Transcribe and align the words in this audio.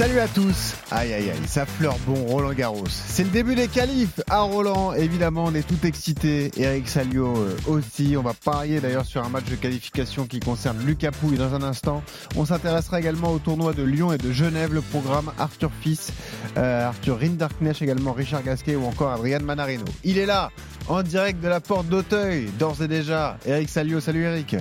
Salut 0.00 0.18
à 0.18 0.28
tous 0.28 0.76
Aïe 0.90 1.12
aïe 1.12 1.28
aïe, 1.28 1.46
ça 1.46 1.66
fleure 1.66 1.98
bon 2.06 2.14
Roland 2.24 2.54
Garros. 2.54 2.86
C'est 2.88 3.22
le 3.22 3.28
début 3.28 3.54
des 3.54 3.68
qualifs 3.68 4.18
à 4.30 4.40
Roland, 4.40 4.94
évidemment 4.94 5.44
on 5.44 5.54
est 5.54 5.68
tout 5.68 5.86
excité, 5.86 6.50
Eric 6.56 6.88
Salio 6.88 7.36
euh, 7.36 7.54
aussi. 7.68 8.14
On 8.16 8.22
va 8.22 8.32
parier 8.32 8.80
d'ailleurs 8.80 9.04
sur 9.04 9.22
un 9.22 9.28
match 9.28 9.44
de 9.44 9.56
qualification 9.56 10.24
qui 10.24 10.40
concerne 10.40 10.78
Lucas 10.86 11.10
Pouille 11.10 11.36
dans 11.36 11.54
un 11.54 11.62
instant. 11.62 12.02
On 12.34 12.46
s'intéressera 12.46 12.98
également 12.98 13.30
au 13.30 13.38
tournoi 13.40 13.74
de 13.74 13.82
Lyon 13.82 14.10
et 14.10 14.16
de 14.16 14.32
Genève, 14.32 14.72
le 14.72 14.80
programme 14.80 15.32
Arthur 15.38 15.70
Fils, 15.82 16.14
euh, 16.56 16.88
Arthur 16.88 17.20
Rinderknecht 17.20 17.82
également, 17.82 18.14
Richard 18.14 18.42
Gasquet 18.42 18.76
ou 18.76 18.86
encore 18.86 19.12
Adrian 19.12 19.40
Manarino. 19.40 19.84
Il 20.02 20.16
est 20.16 20.24
là, 20.24 20.50
en 20.88 21.02
direct 21.02 21.42
de 21.42 21.48
la 21.48 21.60
porte 21.60 21.88
d'Auteuil, 21.88 22.46
d'ores 22.58 22.80
et 22.80 22.88
déjà. 22.88 23.36
Eric 23.44 23.68
Salio, 23.68 24.00
salut 24.00 24.22
Eric 24.22 24.56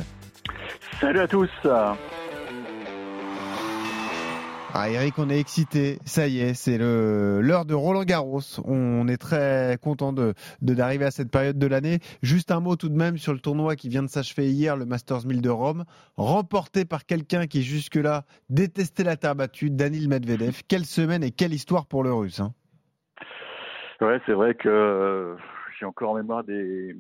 Salut 1.00 1.22
à 1.22 1.30
tous 1.30 1.50
ah 4.76 4.90
Eric, 4.90 5.18
on 5.18 5.30
est 5.32 5.40
excité, 5.40 5.98
ça 6.06 6.28
y 6.28 6.40
est, 6.42 6.54
c'est 6.54 6.78
l'heure 6.78 7.66
de 7.66 7.74
Roland 7.74 8.04
Garros. 8.04 8.42
On 8.66 9.08
est 9.08 9.18
très 9.18 9.78
content 9.82 10.14
de 10.14 10.36
d'arriver 10.62 11.06
à 11.06 11.12
cette 11.12 11.32
période 11.32 11.58
de 11.58 11.66
l'année. 11.66 12.00
Juste 12.22 12.52
un 12.52 12.60
mot 12.60 12.76
tout 12.76 12.90
de 12.90 12.96
même 12.96 13.18
sur 13.18 13.34
le 13.34 13.40
tournoi 13.40 13.76
qui 13.76 13.90
vient 13.90 14.04
de 14.04 14.08
s'achever 14.08 14.48
hier, 14.52 14.78
le 14.78 14.86
Masters 14.86 15.26
1000 15.26 15.42
de 15.42 15.50
Rome, 15.50 15.86
remporté 16.18 16.86
par 16.86 17.06
quelqu'un 17.06 17.48
qui 17.48 17.64
jusque-là 17.64 18.26
détestait 18.50 19.04
la 19.04 19.18
terre 19.18 19.36
battue, 19.36 19.72
Danil 19.72 20.08
Medvedev. 20.08 20.62
Quelle 20.68 20.86
semaine 20.86 21.24
et 21.24 21.32
quelle 21.32 21.54
histoire 21.54 21.88
pour 21.88 22.04
le 22.04 22.14
Russe. 22.14 22.40
Hein 22.40 22.54
ouais, 24.02 24.22
c'est 24.28 24.34
vrai 24.34 24.54
que 24.54 25.36
j'ai 25.80 25.86
encore 25.86 26.12
en 26.12 26.16
mémoire 26.16 26.44
des 26.44 26.96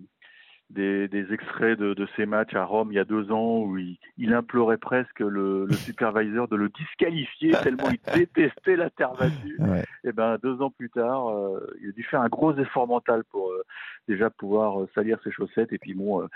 des, 0.70 1.08
des 1.08 1.34
extraits 1.34 1.80
de, 1.80 1.94
de, 1.94 2.08
ces 2.16 2.25
matchs 2.25 2.53
à 2.53 2.64
Rome 2.64 2.92
il 2.92 2.95
y 2.95 3.00
a 3.00 3.06
deux 3.06 3.31
ans 3.31 3.62
où 3.62 3.78
il, 3.78 3.98
il 4.17 4.34
implorait 4.34 4.78
presque 4.78 5.20
le, 5.20 5.66
le, 5.66 5.73
supervisor 5.73 6.48
de 6.48 6.56
le 6.56 6.70
disqualifier 6.70 7.52
tellement 7.64 7.89
il 7.89 8.00
détestait 8.14 8.75
la 8.75 8.90
terre 8.90 9.14
battue. 9.14 9.59
Et 10.03 10.12
ben 10.12 10.38
deux 10.42 10.62
ans 10.62 10.70
plus 10.70 10.90
tard, 10.90 11.30
euh, 11.30 11.59
il 11.81 11.90
a 11.90 11.92
dû 11.92 12.03
faire 12.03 12.22
un 12.22 12.30
gros 12.30 12.56
effort 12.58 12.88
mental 12.88 13.23
pour 13.31 13.50
euh, 13.50 13.64
déjà 14.08 14.30
pouvoir 14.30 14.81
euh, 14.81 14.90
salir 14.94 15.17
ses 15.23 15.31
chaussettes 15.31 15.73
et 15.73 15.78
puis 15.78 15.94
bon 15.94 16.28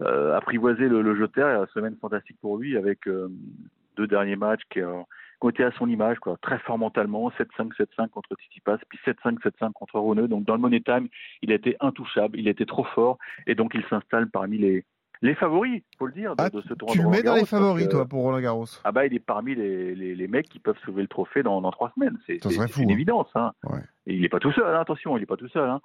apprivoiser 0.00 0.88
le, 0.88 1.02
le 1.02 1.16
jeu 1.16 1.26
de 1.26 1.32
terre. 1.32 1.48
Et 1.48 1.56
une 1.58 1.66
semaine 1.68 1.96
fantastique 2.00 2.38
pour 2.40 2.58
lui 2.58 2.76
avec 2.76 3.08
deux 3.96 4.06
derniers 4.06 4.36
matchs 4.36 4.62
qui 4.70 4.80
côté 5.42 5.64
à 5.64 5.72
son 5.72 5.88
image, 5.88 6.20
quoi, 6.20 6.36
très 6.40 6.60
fort 6.60 6.78
mentalement, 6.78 7.28
7-5, 7.30 7.72
7-5 7.76 8.10
contre 8.10 8.36
Tsitsipas, 8.36 8.78
puis 8.88 9.00
7-5, 9.04 9.40
7-5 9.40 9.72
contre 9.72 9.98
Roneux. 9.98 10.28
Donc 10.28 10.44
dans 10.44 10.54
le 10.54 10.60
Money 10.60 10.80
Time, 10.80 11.08
il 11.42 11.50
été 11.50 11.76
intouchable, 11.80 12.38
il 12.38 12.46
était 12.46 12.64
trop 12.64 12.84
fort, 12.84 13.18
et 13.48 13.56
donc 13.56 13.72
il 13.74 13.84
s'installe 13.90 14.30
parmi 14.30 14.58
les, 14.58 14.84
les 15.20 15.34
favoris, 15.34 15.82
faut 15.98 16.06
le 16.06 16.12
dire, 16.12 16.36
de, 16.36 16.44
ah, 16.44 16.48
ce 16.52 16.74
tournoi. 16.74 16.94
Tu 16.94 17.02
le 17.02 17.08
mets 17.08 17.24
dans 17.24 17.34
les 17.34 17.44
favoris, 17.44 17.88
toi, 17.88 18.06
pour 18.06 18.22
Roland 18.22 18.40
Garros 18.40 18.66
Ah 18.84 18.92
bah, 18.92 19.04
il 19.04 19.14
est 19.14 19.18
parmi 19.18 19.56
les, 19.56 19.96
les, 19.96 20.14
les, 20.14 20.28
mecs 20.28 20.48
qui 20.48 20.60
peuvent 20.60 20.78
sauver 20.86 21.02
le 21.02 21.08
trophée 21.08 21.42
dans, 21.42 21.60
dans 21.60 21.72
trois 21.72 21.90
semaines. 21.96 22.16
C'est 22.24 22.38
une 22.44 22.60
hein. 22.62 22.88
évidence. 22.88 23.28
Hein. 23.34 23.50
Ouais. 23.64 23.80
Et 24.06 24.14
il 24.14 24.22
n'est 24.22 24.28
pas 24.28 24.38
tout 24.38 24.52
seul, 24.52 24.64
hein, 24.64 24.80
attention, 24.80 25.16
il 25.16 25.20
n'est 25.20 25.26
pas 25.26 25.36
tout 25.36 25.48
seul. 25.48 25.68
Hein. 25.68 25.80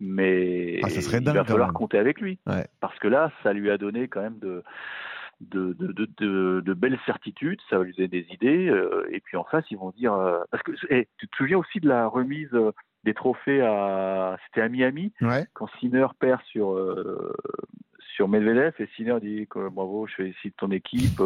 Mais 0.00 0.80
ah, 0.82 0.88
ça 0.88 1.02
serait 1.02 1.18
il 1.18 1.30
va 1.30 1.44
falloir 1.44 1.74
compter 1.74 1.98
avec 1.98 2.18
lui. 2.18 2.38
Ouais. 2.46 2.66
Parce 2.80 2.98
que 2.98 3.08
là, 3.08 3.30
ça 3.42 3.52
lui 3.52 3.70
a 3.70 3.76
donné 3.76 4.08
quand 4.08 4.22
même 4.22 4.38
de, 4.38 4.64
de, 5.50 5.72
de, 5.74 6.08
de, 6.18 6.60
de, 6.60 6.74
belles 6.74 6.98
certitudes, 7.06 7.60
ça 7.68 7.78
va 7.78 7.84
lui 7.84 7.92
donner 7.94 8.08
des 8.08 8.26
idées, 8.30 8.68
euh, 8.68 9.06
et 9.10 9.20
puis 9.20 9.36
en 9.36 9.44
face, 9.44 9.64
ils 9.70 9.78
vont 9.78 9.90
dire... 9.90 10.12
Euh, 10.14 10.40
parce 10.50 10.62
que 10.62 10.72
hey, 10.90 11.06
tu 11.18 11.28
te 11.28 11.36
souviens 11.36 11.58
aussi 11.58 11.80
de 11.80 11.88
la 11.88 12.06
remise 12.06 12.52
euh, 12.52 12.72
des 13.04 13.14
trophées 13.14 13.60
à... 13.60 14.36
C'était 14.46 14.62
à 14.62 14.68
Miami, 14.68 15.12
ouais. 15.20 15.46
quand 15.54 15.68
Sinner 15.80 16.06
perd 16.18 16.40
sur, 16.42 16.78
sur 18.14 18.28
Medvedev, 18.28 18.74
et 18.78 18.88
Sinner 18.96 19.18
dit 19.20 19.46
que 19.48 19.68
bravo, 19.68 20.06
je 20.06 20.14
félicite 20.14 20.56
ton 20.56 20.70
équipe, 20.70 21.20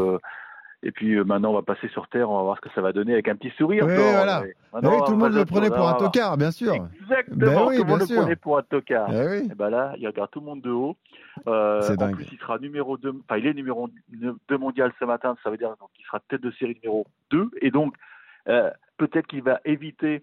et 0.83 0.93
puis 0.93 1.17
maintenant, 1.25 1.51
on 1.51 1.55
va 1.55 1.63
passer 1.63 1.89
sur 1.89 2.07
Terre, 2.09 2.31
on 2.31 2.37
va 2.37 2.43
voir 2.43 2.57
ce 2.57 2.61
que 2.61 2.75
ça 2.75 2.81
va 2.81 2.93
donner 2.93 3.15
avec 3.15 3.29
un 3.29 3.37
petit 3.37 3.51
sourire. 3.57 3.85
Oui, 3.87 3.95
voilà. 3.95 4.43
oui, 4.43 4.81
tout 5.07 5.13
le 5.13 5.17
monde 5.17 5.33
le 5.33 5.45
prenait 5.45 5.71
pour 5.71 5.89
un 5.89 5.95
tocard, 5.95 6.37
bien 6.37 6.51
sûr. 6.51 6.75
Exactement, 6.75 7.37
ben 7.37 7.67
oui, 7.67 7.77
tout 7.77 7.85
le 7.85 7.89
monde 7.89 8.01
le 8.01 8.17
prenait 8.17 8.37
pour 8.37 8.59
un 8.59 8.63
tocard. 8.63 9.09
Ben. 9.09 9.51
Et 9.51 9.55
ben 9.55 9.71
là, 9.71 9.95
il 9.99 10.07
regarde 10.07 10.31
tout 10.31 10.41
le 10.41 10.47
monde 10.47 10.63
de 10.63 10.71
haut. 10.71 10.97
Euh, 11.47 11.83
en 11.83 11.95
dingue. 11.95 12.15
plus, 12.15 12.27
il 12.31 12.39
sera 12.39 12.59
numéro 12.59 12.97
2, 12.97 13.11
enfin, 13.25 13.39
il 13.39 13.47
est 13.47 13.55
numéro 13.55 13.89
2 14.11 14.59
mondial 14.59 14.93
ce 14.99 15.05
matin, 15.05 15.37
ça 15.43 15.51
veut 15.51 15.57
dire 15.57 15.75
qu'il 15.95 16.05
sera 16.05 16.21
tête 16.29 16.41
de 16.41 16.51
série 16.53 16.79
numéro 16.83 17.07
2. 17.31 17.51
Et 17.63 17.71
donc, 17.71 17.95
euh, 18.49 18.71
peut-être 18.97 19.27
qu'il 19.27 19.43
va 19.43 19.61
éviter 19.65 20.23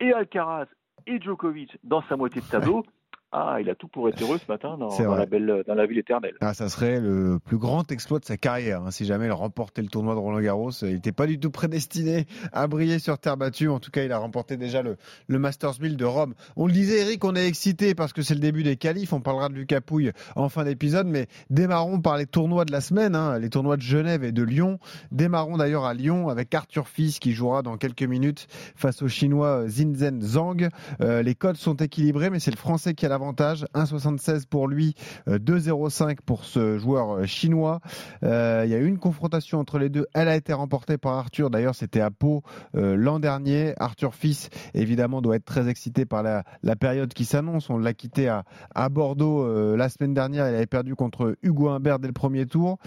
et 0.00 0.12
Alcaraz 0.12 0.66
et 1.06 1.20
Djokovic 1.20 1.78
dans 1.84 2.02
sa 2.08 2.16
moitié 2.16 2.40
de 2.40 2.46
tableau. 2.46 2.84
Ah, 3.34 3.56
il 3.60 3.70
a 3.70 3.74
tout 3.74 3.88
pour 3.88 4.08
être 4.10 4.20
heureux 4.22 4.38
ce 4.38 4.50
matin 4.50 4.76
dans, 4.76 4.90
la, 5.14 5.24
belle, 5.24 5.62
dans 5.66 5.74
la 5.74 5.86
ville 5.86 5.98
éternelle. 5.98 6.34
Ah, 6.42 6.52
ça 6.52 6.68
serait 6.68 7.00
le 7.00 7.38
plus 7.38 7.56
grand 7.56 7.90
exploit 7.90 8.18
de 8.18 8.26
sa 8.26 8.36
carrière. 8.36 8.82
hein, 8.82 8.90
si 8.90 9.06
jamais 9.06 9.24
il 9.26 9.32
remportait 9.32 9.80
le 9.80 9.88
tournoi 9.88 10.14
de 10.14 10.18
Roland 10.18 10.40
Garros, 10.40 10.70
il 10.82 10.92
n'était 10.94 11.12
pas 11.12 11.26
du 11.26 11.40
tout 11.40 11.50
prédestiné 11.50 12.26
à 12.52 12.66
briller 12.66 12.98
sur 12.98 13.18
terre 13.18 13.38
battue. 13.38 13.68
En 13.68 13.80
tout 13.80 13.90
cas, 13.90 14.04
il 14.04 14.12
a 14.12 14.18
remporté 14.18 14.58
déjà 14.58 14.82
le, 14.82 14.96
le 15.28 15.38
Masters 15.38 15.80
1000 15.80 15.96
de 15.96 16.04
Rome. 16.04 16.34
On 16.56 16.66
le 16.66 16.72
disait, 16.74 17.00
Eric, 17.00 17.24
on 17.24 17.34
est 17.34 17.46
excité 17.46 17.94
parce 17.94 18.12
que 18.12 18.20
c'est 18.20 18.34
le 18.34 18.40
début 18.40 18.64
des 18.64 18.76
qualifs. 18.76 19.14
On 19.14 19.20
parlera 19.22 19.48
de 19.48 19.54
Lucas 19.54 19.80
Pouille 19.80 20.12
en 20.36 20.50
fin 20.50 20.64
d'épisode, 20.64 21.06
mais 21.06 21.26
démarrons 21.48 22.00
par 22.02 22.18
les 22.18 22.26
tournois 22.26 22.66
de 22.66 22.72
la 22.72 22.82
semaine, 22.82 23.14
hein, 23.14 23.38
les 23.38 23.48
tournois 23.48 23.78
de 23.78 23.82
Genève 23.82 24.24
et 24.24 24.32
de 24.32 24.42
Lyon. 24.42 24.78
Démarrons 25.10 25.56
d'ailleurs 25.56 25.86
à 25.86 25.94
Lyon 25.94 26.28
avec 26.28 26.54
Arthur 26.54 26.86
Fils 26.86 27.18
qui 27.18 27.32
jouera 27.32 27.62
dans 27.62 27.78
quelques 27.78 28.02
minutes 28.02 28.46
face 28.76 29.00
au 29.00 29.08
Chinois 29.08 29.66
Zinzhen 29.68 30.20
Zhang. 30.20 30.68
Euh, 31.00 31.22
les 31.22 31.34
codes 31.34 31.56
sont 31.56 31.76
équilibrés, 31.76 32.28
mais 32.28 32.38
c'est 32.38 32.50
le 32.50 32.58
Français 32.58 32.92
qui 32.92 33.06
a 33.06 33.08
l'avantage. 33.22 33.66
1,76 33.74 34.46
pour 34.46 34.68
lui, 34.68 34.94
euh, 35.28 35.38
2,05 35.38 36.18
pour 36.24 36.44
ce 36.44 36.78
joueur 36.78 37.18
euh, 37.18 37.26
chinois. 37.26 37.80
Euh, 38.24 38.62
il 38.64 38.70
y 38.70 38.74
a 38.74 38.78
eu 38.78 38.86
une 38.86 38.98
confrontation 38.98 39.58
entre 39.58 39.78
les 39.78 39.88
deux. 39.88 40.06
Elle 40.12 40.28
a 40.28 40.36
été 40.36 40.52
remportée 40.52 40.98
par 40.98 41.14
Arthur. 41.14 41.50
D'ailleurs, 41.50 41.74
c'était 41.74 42.00
à 42.00 42.10
Pau 42.10 42.42
euh, 42.74 42.96
l'an 42.96 43.20
dernier. 43.20 43.74
Arthur 43.78 44.14
Fils, 44.14 44.50
évidemment, 44.74 45.22
doit 45.22 45.36
être 45.36 45.44
très 45.44 45.68
excité 45.68 46.04
par 46.04 46.22
la, 46.22 46.44
période 46.76 47.12
qui 47.14 47.24
s'annonce. 47.24 47.70
On 47.70 47.78
l'a 47.78 47.94
quitté 47.94 48.28
à, 48.28 48.88
Bordeaux 48.88 49.44
euh, 49.44 49.76
la 49.76 49.88
semaine 49.88 50.14
dernière. 50.14 50.48
Il 50.48 50.54
avait 50.54 50.66
perdu 50.66 50.94
contre 50.94 51.36
Hugo 51.42 51.68
Humbert 51.68 51.98
dès 51.98 52.08
le 52.08 52.12
premier 52.12 52.46
tour. 52.46 52.78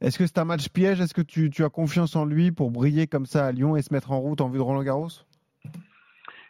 Est-ce 0.00 0.18
que 0.18 0.26
c'est 0.26 0.38
un 0.38 0.44
match 0.44 0.68
piège? 0.68 1.00
Est-ce 1.00 1.14
que 1.14 1.22
tu, 1.22 1.48
tu 1.48 1.64
as 1.64 1.68
confiance 1.68 2.16
en 2.16 2.24
lui 2.24 2.50
pour 2.50 2.70
briller 2.70 3.06
comme 3.06 3.24
ça 3.24 3.46
à 3.46 3.52
Lyon 3.52 3.76
et 3.76 3.82
se 3.82 3.94
mettre 3.94 4.10
en 4.10 4.18
route 4.18 4.40
en 4.40 4.48
vue 4.48 4.58
de 4.58 4.62
Roland 4.62 4.82
Garros 4.82 5.08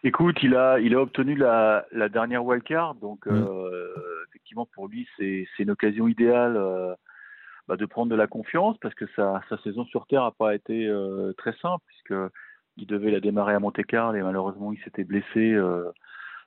Écoute, 0.04 0.42
il 0.42 0.56
a, 0.56 0.80
il 0.80 0.94
a 0.94 1.00
obtenu 1.00 1.36
la, 1.36 1.86
la 1.92 2.08
dernière 2.08 2.44
wildcard, 2.44 2.96
donc 2.96 3.26
Mm. 3.26 3.30
euh, 3.32 3.94
effectivement 4.28 4.66
pour 4.74 4.88
lui 4.88 5.06
c'est 5.16 5.46
c'est 5.56 5.62
une 5.62 5.70
occasion 5.70 6.08
idéale 6.08 6.56
euh, 6.56 6.94
bah, 7.68 7.76
de 7.76 7.86
prendre 7.86 8.10
de 8.10 8.16
la 8.16 8.26
confiance 8.26 8.76
parce 8.78 8.94
que 8.94 9.06
sa, 9.14 9.40
sa 9.48 9.58
saison 9.58 9.84
sur 9.84 10.06
terre 10.06 10.24
n'a 10.24 10.32
pas 10.32 10.54
été 10.54 10.86
euh, 10.88 11.32
très 11.34 11.52
simple 11.62 11.84
puisque 11.86 12.14
il 12.76 12.86
devait 12.86 13.10
la 13.12 13.20
démarrer 13.20 13.54
à 13.54 13.60
Monte-Carlo 13.60 14.16
et 14.18 14.22
malheureusement 14.22 14.72
il 14.72 14.80
s'était 14.82 15.04
blessé 15.04 15.52
euh, 15.52 15.90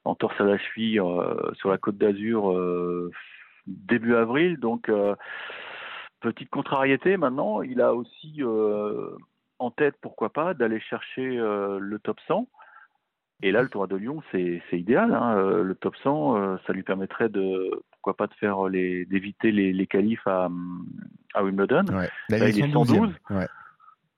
en 0.03 0.16
torse 0.16 0.39
à 0.41 0.43
la 0.43 0.57
cheville 0.57 0.99
euh, 0.99 1.53
sur 1.53 1.69
la 1.69 1.77
Côte 1.77 1.97
d'Azur 1.97 2.51
euh, 2.51 3.11
début 3.67 4.16
avril, 4.16 4.57
donc 4.59 4.89
euh, 4.89 5.16
petite 6.19 6.49
contrariété. 6.49 7.17
Maintenant, 7.17 7.61
il 7.61 7.81
a 7.81 7.93
aussi 7.93 8.35
euh, 8.39 9.11
en 9.59 9.72
tête 9.72 9.95
pourquoi 10.01 10.31
pas 10.31 10.53
d'aller 10.53 10.79
chercher 10.79 11.37
euh, 11.39 11.79
le 11.79 11.99
top 11.99 12.19
100. 12.27 12.47
Et 13.44 13.51
là, 13.51 13.62
le 13.62 13.69
tournoi 13.69 13.88
de 13.88 13.96
Lyon, 13.97 14.22
c'est 14.31 14.62
idéal. 14.72 15.13
Hein. 15.13 15.35
Euh, 15.38 15.63
Le 15.63 15.75
top 15.75 15.96
100, 16.03 16.35
euh, 16.38 16.56
ça 16.66 16.73
lui 16.73 16.84
permettrait 16.84 17.29
de, 17.29 17.69
pourquoi 17.91 18.16
pas, 18.16 18.28
de 18.28 18.34
faire 18.35 18.68
les, 18.69 19.06
d'éviter 19.06 19.51
les, 19.51 19.73
les 19.73 19.88
qualifs 19.88 20.25
à, 20.25 20.50
à 21.34 21.44
Wimbledon. 21.44 21.85
ouais. 21.94 22.09
Là, 22.29 22.50
il 22.50 22.63
est 22.63 22.72
112. 22.72 23.09
Ouais. 23.29 23.47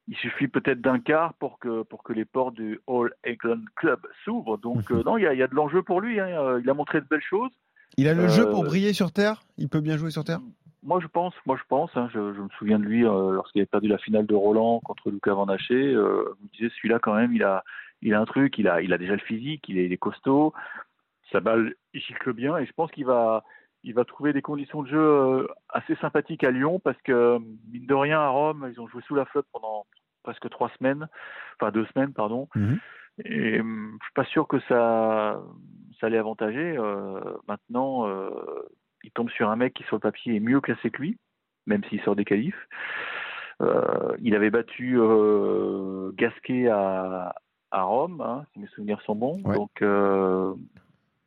Il 0.10 0.16
suffit 0.18 0.48
peut-être 0.48 0.80
d'un 0.80 1.00
quart 1.00 1.34
pour 1.34 1.60
que 1.60 1.84
pour 1.84 2.02
que 2.04 2.14
les 2.14 2.24
portes 2.24 2.56
du 2.56 2.80
All 2.88 3.12
England 3.28 3.60
Club 3.76 4.00
s'ouvrent. 4.24 4.58
Donc 4.58 4.90
euh, 4.92 5.04
non, 5.04 5.18
il 5.18 5.24
y 5.24 5.28
a, 5.28 5.34
il 5.34 5.40
y 5.40 5.44
a 5.44 5.48
de 5.48 5.56
l'enjeu 5.56 5.82
pour 5.84 6.00
lui. 6.00 6.20
Hein. 6.22 6.28
Euh, 6.30 6.62
Il 6.64 6.70
a 6.70 6.74
montré 6.74 7.02
de 7.02 7.06
belles 7.10 7.20
choses. 7.30 7.52
Il 7.98 8.08
a 8.08 8.14
le 8.14 8.24
Euh, 8.24 8.30
jeu 8.30 8.50
pour 8.50 8.64
briller 8.64 8.94
sur 8.94 9.12
terre? 9.12 9.42
Il 9.58 9.68
peut 9.68 9.82
bien 9.82 9.98
jouer 9.98 10.12
sur 10.12 10.24
terre? 10.24 10.40
Moi, 10.84 11.00
je 11.02 11.08
pense, 11.08 11.34
moi, 11.46 11.58
je 11.58 11.64
pense. 11.68 11.90
hein, 11.96 12.08
je, 12.14 12.34
je 12.34 12.40
me 12.42 12.48
souviens 12.58 12.80
de 12.80 12.86
lui 12.86 13.04
euh, 13.06 13.34
lorsqu'il 13.34 13.60
avait 13.60 13.66
perdu 13.66 13.90
la 13.90 13.98
finale 13.98 14.26
de 14.28 14.36
Roland 14.36 14.80
contre 14.80 15.10
Lucas 15.10 15.34
Van 15.34 15.48
Haché. 15.48 15.74
Euh, 15.74 16.24
je 16.40 16.44
me 16.46 16.50
disais, 16.54 16.70
celui-là, 16.78 17.00
quand 17.00 17.16
même, 17.16 17.34
il 17.34 17.44
a, 17.44 17.64
il 18.02 18.14
a 18.14 18.20
un 18.20 18.26
truc. 18.26 18.58
Il 18.58 18.68
a, 18.68 18.82
il 18.82 18.94
a 18.94 18.98
déjà 18.98 19.14
le 19.14 19.20
physique. 19.20 19.68
Il 19.68 19.78
est, 19.78 19.86
il 19.86 19.94
est 19.94 19.98
costaud. 19.98 20.54
Sa 21.32 21.40
balle, 21.40 21.76
gicle 21.94 22.34
bien. 22.34 22.58
Et 22.58 22.66
je 22.66 22.74
pense 22.74 22.92
qu'il 22.92 23.06
va, 23.06 23.44
il 23.84 23.94
va 23.94 24.06
trouver 24.06 24.34
des 24.34 24.42
conditions 24.42 24.84
de 24.84 24.90
jeu 24.90 24.98
euh, 24.98 25.48
assez 25.70 25.96
sympathiques 25.96 26.44
à 26.44 26.52
Lyon 26.52 26.80
parce 26.80 27.02
que 27.04 27.38
mine 27.72 27.86
de 27.86 27.94
rien 27.94 28.20
à 28.20 28.30
Rome, 28.30 28.70
ils 28.72 28.80
ont 28.80 28.88
joué 28.88 29.02
sous 29.04 29.16
la 29.16 29.26
flotte 29.26 29.48
pendant 29.52 29.86
presque 30.24 30.50
trois 30.50 30.70
semaines, 30.78 31.08
enfin 31.60 31.72
deux 31.72 31.86
semaines, 31.94 32.14
pardon. 32.14 32.50
Mhm. 32.56 32.80
Et 33.26 33.60
hum, 33.60 33.98
je 34.00 34.06
suis 34.06 34.14
pas 34.14 34.26
sûr 34.26 34.48
que 34.48 34.60
ça, 34.68 35.42
ça 36.00 36.10
l'ait 36.10 36.18
avantagé. 36.18 36.78
Euh, 36.78 37.20
maintenant, 37.48 38.08
euh, 38.08 38.30
il 39.04 39.12
tombe 39.12 39.30
sur 39.30 39.50
un 39.50 39.56
mec 39.56 39.74
qui 39.74 39.84
sur 39.84 39.96
le 39.96 40.02
papier 40.02 40.36
est 40.36 40.40
mieux 40.40 40.62
classé 40.62 40.90
que 40.92 41.02
lui, 41.02 41.18
même 41.66 41.84
s'il 41.86 42.02
sort 42.02 42.16
des 42.16 42.26
qualifs. 42.26 42.68
Euh, 43.62 44.16
il 44.22 44.36
avait 44.36 44.52
battu 44.52 44.98
euh, 45.00 46.12
Gasquet 46.14 46.68
à, 46.68 47.36
à 47.72 47.84
Rome, 47.84 48.22
hein, 48.22 48.46
si 48.54 48.60
mes 48.60 48.68
souvenirs 48.68 49.02
sont 49.06 49.16
bons. 49.16 49.42
Ouais. 49.44 49.56
Donc, 49.56 49.82
euh, 49.82 50.54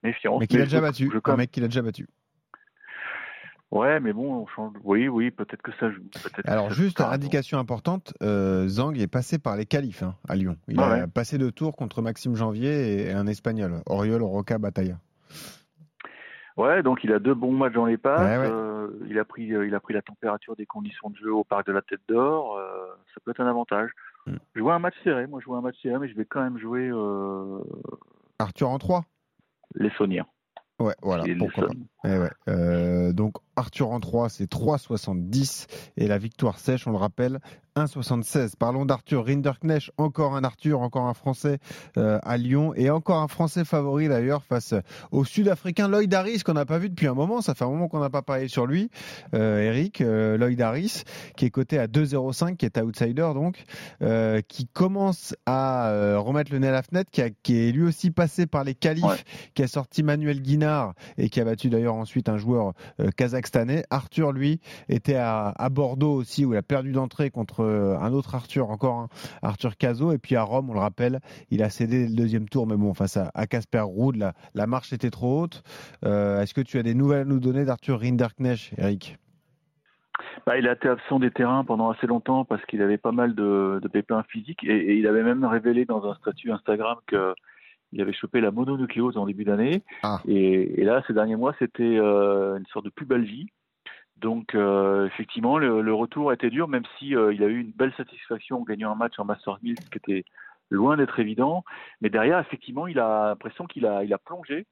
méfiance. 0.03 0.41
Mais 0.41 0.47
qu'il 0.47 0.61
a 0.61 0.65
déjà 0.65 0.81
battu. 0.81 1.11
je- 1.13 1.31
Un 1.31 1.37
mec 1.37 1.51
qu'il 1.51 1.65
a 1.65 1.69
déjà 1.69 1.83
battu. 1.83 2.09
Ouais, 3.71 4.01
mais 4.01 4.13
bon, 4.13 4.35
on 4.35 4.47
change. 4.49 4.73
Oui, 4.83 5.07
oui, 5.07 5.31
peut-être 5.31 5.63
que 5.63 5.71
ça 5.79 5.93
joue. 5.93 6.03
Alors 6.45 6.71
juste, 6.73 7.01
indication 7.01 7.57
importante, 7.61 8.13
euh, 8.21 8.67
Zhang 8.67 8.99
est 8.99 9.07
passé 9.07 9.39
par 9.39 9.57
les 9.57 9.65
qualifs 9.65 10.03
hein, 10.03 10.17
à 10.29 10.35
Lyon. 10.35 10.57
Il 10.67 10.81
Ah 10.81 10.87
a 10.87 10.91
ouais. 11.03 11.07
passé 11.07 11.39
deux 11.39 11.53
tours 11.53 11.77
contre 11.77 12.03
Maxime 12.03 12.35
Janvier 12.35 13.07
et 13.07 13.13
un 13.13 13.29
Espagnol, 13.29 13.81
Oriol 13.87 14.23
Roca 14.25 14.59
Batalla. 14.59 14.97
Ouais, 16.57 16.83
donc 16.83 17.05
il 17.05 17.13
a 17.13 17.21
deux 17.21 17.35
bons 17.35 17.53
matchs 17.53 17.75
dans 17.75 17.87
les 17.87 17.97
pattes. 17.97 18.19
Ouais, 18.19 18.39
ouais. 18.39 18.51
euh, 18.53 18.89
il 19.09 19.17
a 19.21 19.25
pris, 19.25 19.55
euh, 19.55 19.65
il 19.65 19.75
a 19.77 19.81
pris 19.81 19.95
la 19.95 20.03
température 20.03 20.57
des 20.57 20.67
conditions 20.67 21.09
de 21.09 21.17
jeu 21.17 21.33
au 21.33 21.45
parc 21.45 21.67
de 21.69 21.73
la 21.73 21.81
Tête 21.81 22.01
d'Or. 22.09 22.57
euh, 22.59 22.87
ça 23.15 23.21
peut 23.25 23.31
être 23.31 23.41
un 23.41 23.47
avantage. 23.49 23.91
Mm. 24.27 24.37
Je 24.55 24.61
vois 24.61 24.75
un 24.75 24.79
match 24.79 24.95
serré. 25.05 25.27
Moi, 25.27 25.41
je 25.41 25.47
vois 25.47 25.59
un 25.59 25.63
match 25.63 25.77
serré, 25.83 25.99
mais 25.99 26.09
je 26.09 26.17
vais 26.17 26.25
quand 26.25 26.43
même 26.43 26.59
jouer 26.59 26.89
euh, 26.93 27.61
Arthur 28.39 28.71
en 28.71 28.79
3 28.79 29.05
les 29.75 29.91
Sauniens. 29.91 30.27
Ouais, 30.79 30.95
voilà, 31.03 31.25
pourquoi 31.39 31.67
pas. 31.67 31.75
Eh 32.05 32.19
ouais. 32.19 32.31
Euh, 32.49 33.13
donc 33.13 33.35
Arthur 33.55 33.91
en 33.91 34.01
3, 34.01 34.31
c'est 34.31 34.51
3,70 34.51 35.67
et 35.99 36.09
la 36.09 36.17
victoire 36.17 36.59
sèche, 36.59 36.87
on 36.87 36.91
le 36.91 36.97
rappelle, 36.97 37.39
1,76. 37.77 38.53
Parlons 38.59 38.85
d'Arthur 38.85 39.27
Rinderknecht, 39.27 39.91
encore 39.97 40.35
un 40.37 40.45
Arthur, 40.45 40.81
encore 40.81 41.07
un 41.07 41.15
Français 41.15 41.59
euh, 41.97 42.19
à 42.23 42.37
Lyon 42.37 42.73
et 42.75 42.91
encore 42.91 43.19
un 43.19 43.29
Français 43.29 43.65
favori 43.65 44.09
d'ailleurs 44.09 44.43
face 44.43 44.75
au 45.13 45.25
Sud-Africain 45.25 45.89
Lloyd 45.89 46.13
Harris 46.13 46.41
qu'on 46.45 46.55
n'a 46.55 46.67
pas 46.67 46.79
vu 46.79 46.89
depuis 46.91 47.07
un 47.07 47.15
moment. 47.15 47.41
Ça 47.41 47.55
fait 47.55 47.65
un 47.65 47.69
moment 47.69 47.89
qu'on 47.89 48.01
n'a 48.01 48.11
pas 48.11 48.23
parlé 48.23 48.49
sur 48.49 48.67
lui. 48.67 48.91
Euh, 49.35 49.61
Eric, 49.61 50.01
euh, 50.01 50.37
Lloyd 50.37 50.61
Harris, 50.61 51.03
qui 51.37 51.47
est 51.47 51.51
coté 51.51 51.79
à 51.79 51.87
2,05, 51.87 52.57
qui 52.57 52.67
est 52.67 52.79
outsider 52.81 53.31
donc, 53.35 53.65
euh, 54.03 54.41
qui 54.47 54.67
commence 54.67 55.35
à 55.47 55.91
euh, 55.91 56.19
remettre 56.19 56.53
le 56.53 56.59
nez 56.59 56.69
à 56.69 56.73
la 56.73 56.83
fenêtre, 56.83 57.11
qui, 57.11 57.23
a- 57.23 57.31
qui 57.43 57.57
est 57.69 57.73
lui 57.73 57.83
aussi 57.83 58.11
passé 58.11 58.47
par 58.47 58.65
les 58.65 58.75
qualifs, 58.75 59.05
Ouais. 59.05 59.17
qui 59.55 59.63
a 59.63 59.69
sorti 59.69 60.03
Manuel 60.03 60.43
Guinard 60.43 60.95
et 61.19 61.31
qui 61.31 61.41
a 61.41 61.45
battu 61.45 61.71
d'ailleurs 61.71 61.95
ensuite 61.95 62.29
un 62.29 62.37
joueur 62.37 62.73
euh, 63.01 63.11
kazakhstanais. 63.17 63.85
Arthur, 63.91 64.33
lui, 64.33 64.61
était 64.89 65.15
à, 65.17 65.49
à 65.57 65.69
Bordeaux 65.69 66.13
aussi, 66.15 66.45
où 66.45 66.53
il 66.55 66.57
a 66.57 66.63
perdu 66.63 66.93
d'entrée 66.93 67.31
contre 67.31 67.60
euh, 67.63 67.99
un 67.99 68.13
autre 68.13 68.35
Arthur, 68.35 68.71
encore 68.71 68.99
un 68.99 69.09
Arthur 69.43 69.77
Cazot. 69.77 70.13
Et 70.13 70.19
puis 70.19 70.37
à 70.37 70.43
Rome, 70.43 70.71
on 70.71 70.75
le 70.75 70.81
rappelle, 70.81 71.21
il 71.51 71.63
a 71.63 71.71
cédé 71.71 72.07
le 72.09 72.15
deuxième 72.15 72.49
tour, 72.49 72.67
mais 72.67 72.77
bon, 72.77 72.95
face 72.95 73.17
à, 73.17 73.31
à 73.35 73.47
Casper 73.47 73.85
Ruud, 73.87 74.17
la, 74.17 74.33
la 74.55 74.67
marche 74.67 74.93
était 74.93 75.11
trop 75.11 75.43
haute. 75.43 75.63
Euh, 76.05 76.41
Est-ce 76.41 76.55
que 76.55 76.61
tu 76.61 76.79
as 76.79 76.83
des 76.83 76.95
nouvelles 76.95 77.23
à 77.23 77.25
nous 77.25 77.41
donner 77.41 77.65
d'Arthur 77.65 78.01
Rinderknecht, 78.01 78.73
Eric? 78.79 79.19
Bah, 80.47 80.59
il 80.59 80.69
a 80.69 80.73
été 80.73 80.89
absent 80.89 81.19
des 81.19 81.31
terrains 81.31 81.65
pendant 81.65 81.91
assez 81.91 82.07
longtemps 82.07 82.45
parce 82.45 82.65
qu'il 82.67 82.83
avait 82.83 82.99
pas 82.99 83.13
mal 83.13 83.35
de, 83.35 83.79
de 83.83 83.89
pépins 83.89 84.23
physiques 84.29 84.65
et, 84.65 84.77
et 84.77 84.97
il 84.97 85.07
avait 85.07 85.23
même 85.23 85.45
révélé 85.45 85.85
dans 85.85 86.05
un 86.09 86.15
statut 86.15 86.51
Instagram 86.53 86.97
que 87.07 87.35
il 87.93 88.01
avait 88.01 88.13
chopé 88.13 88.41
la 88.41 88.53
mononucléose 88.53 89.17
en 89.17 89.27
début 89.27 89.43
d'année. 89.45 89.83
Ah. 90.05 90.21
Et, 90.29 90.81
et 90.81 90.85
là, 90.85 91.03
ces 91.07 91.13
derniers 91.13 91.35
mois, 91.35 91.55
c'était 91.59 91.83
euh, 91.83 92.57
une 92.57 92.67
sorte 92.67 92.85
de 92.85 92.91
pubalgie. 92.91 93.49
Donc, 94.21 94.55
euh, 94.55 95.07
effectivement, 95.07 95.57
le, 95.59 95.81
le 95.81 95.95
retour 95.95 96.31
a 96.31 96.35
été 96.35 96.51
dur, 96.51 96.69
même 96.69 96.85
si 96.99 97.17
euh, 97.17 97.33
il 97.33 97.43
a 97.43 97.47
eu 97.47 97.59
une 97.61 97.73
belle 97.73 97.93
satisfaction 97.97 98.61
en 98.61 98.65
gagnant 98.65 98.93
un 98.93 98.95
match 98.95 99.19
en 99.19 99.25
Masters 99.25 99.59
1000, 99.63 99.77
ce 99.81 99.91
qui 99.91 99.97
était 99.99 100.25
loin 100.69 100.97
d'être 100.97 101.19
évident. 101.19 101.65
Mais 102.03 102.11
derrière, 102.11 102.39
effectivement, 102.39 102.87
il 102.87 102.99
a 102.99 103.29
l'impression 103.29 103.67
qu'il 103.67 103.87
a, 103.87 104.05
il 104.05 104.13
a 104.13 104.19
plongé 104.19 104.67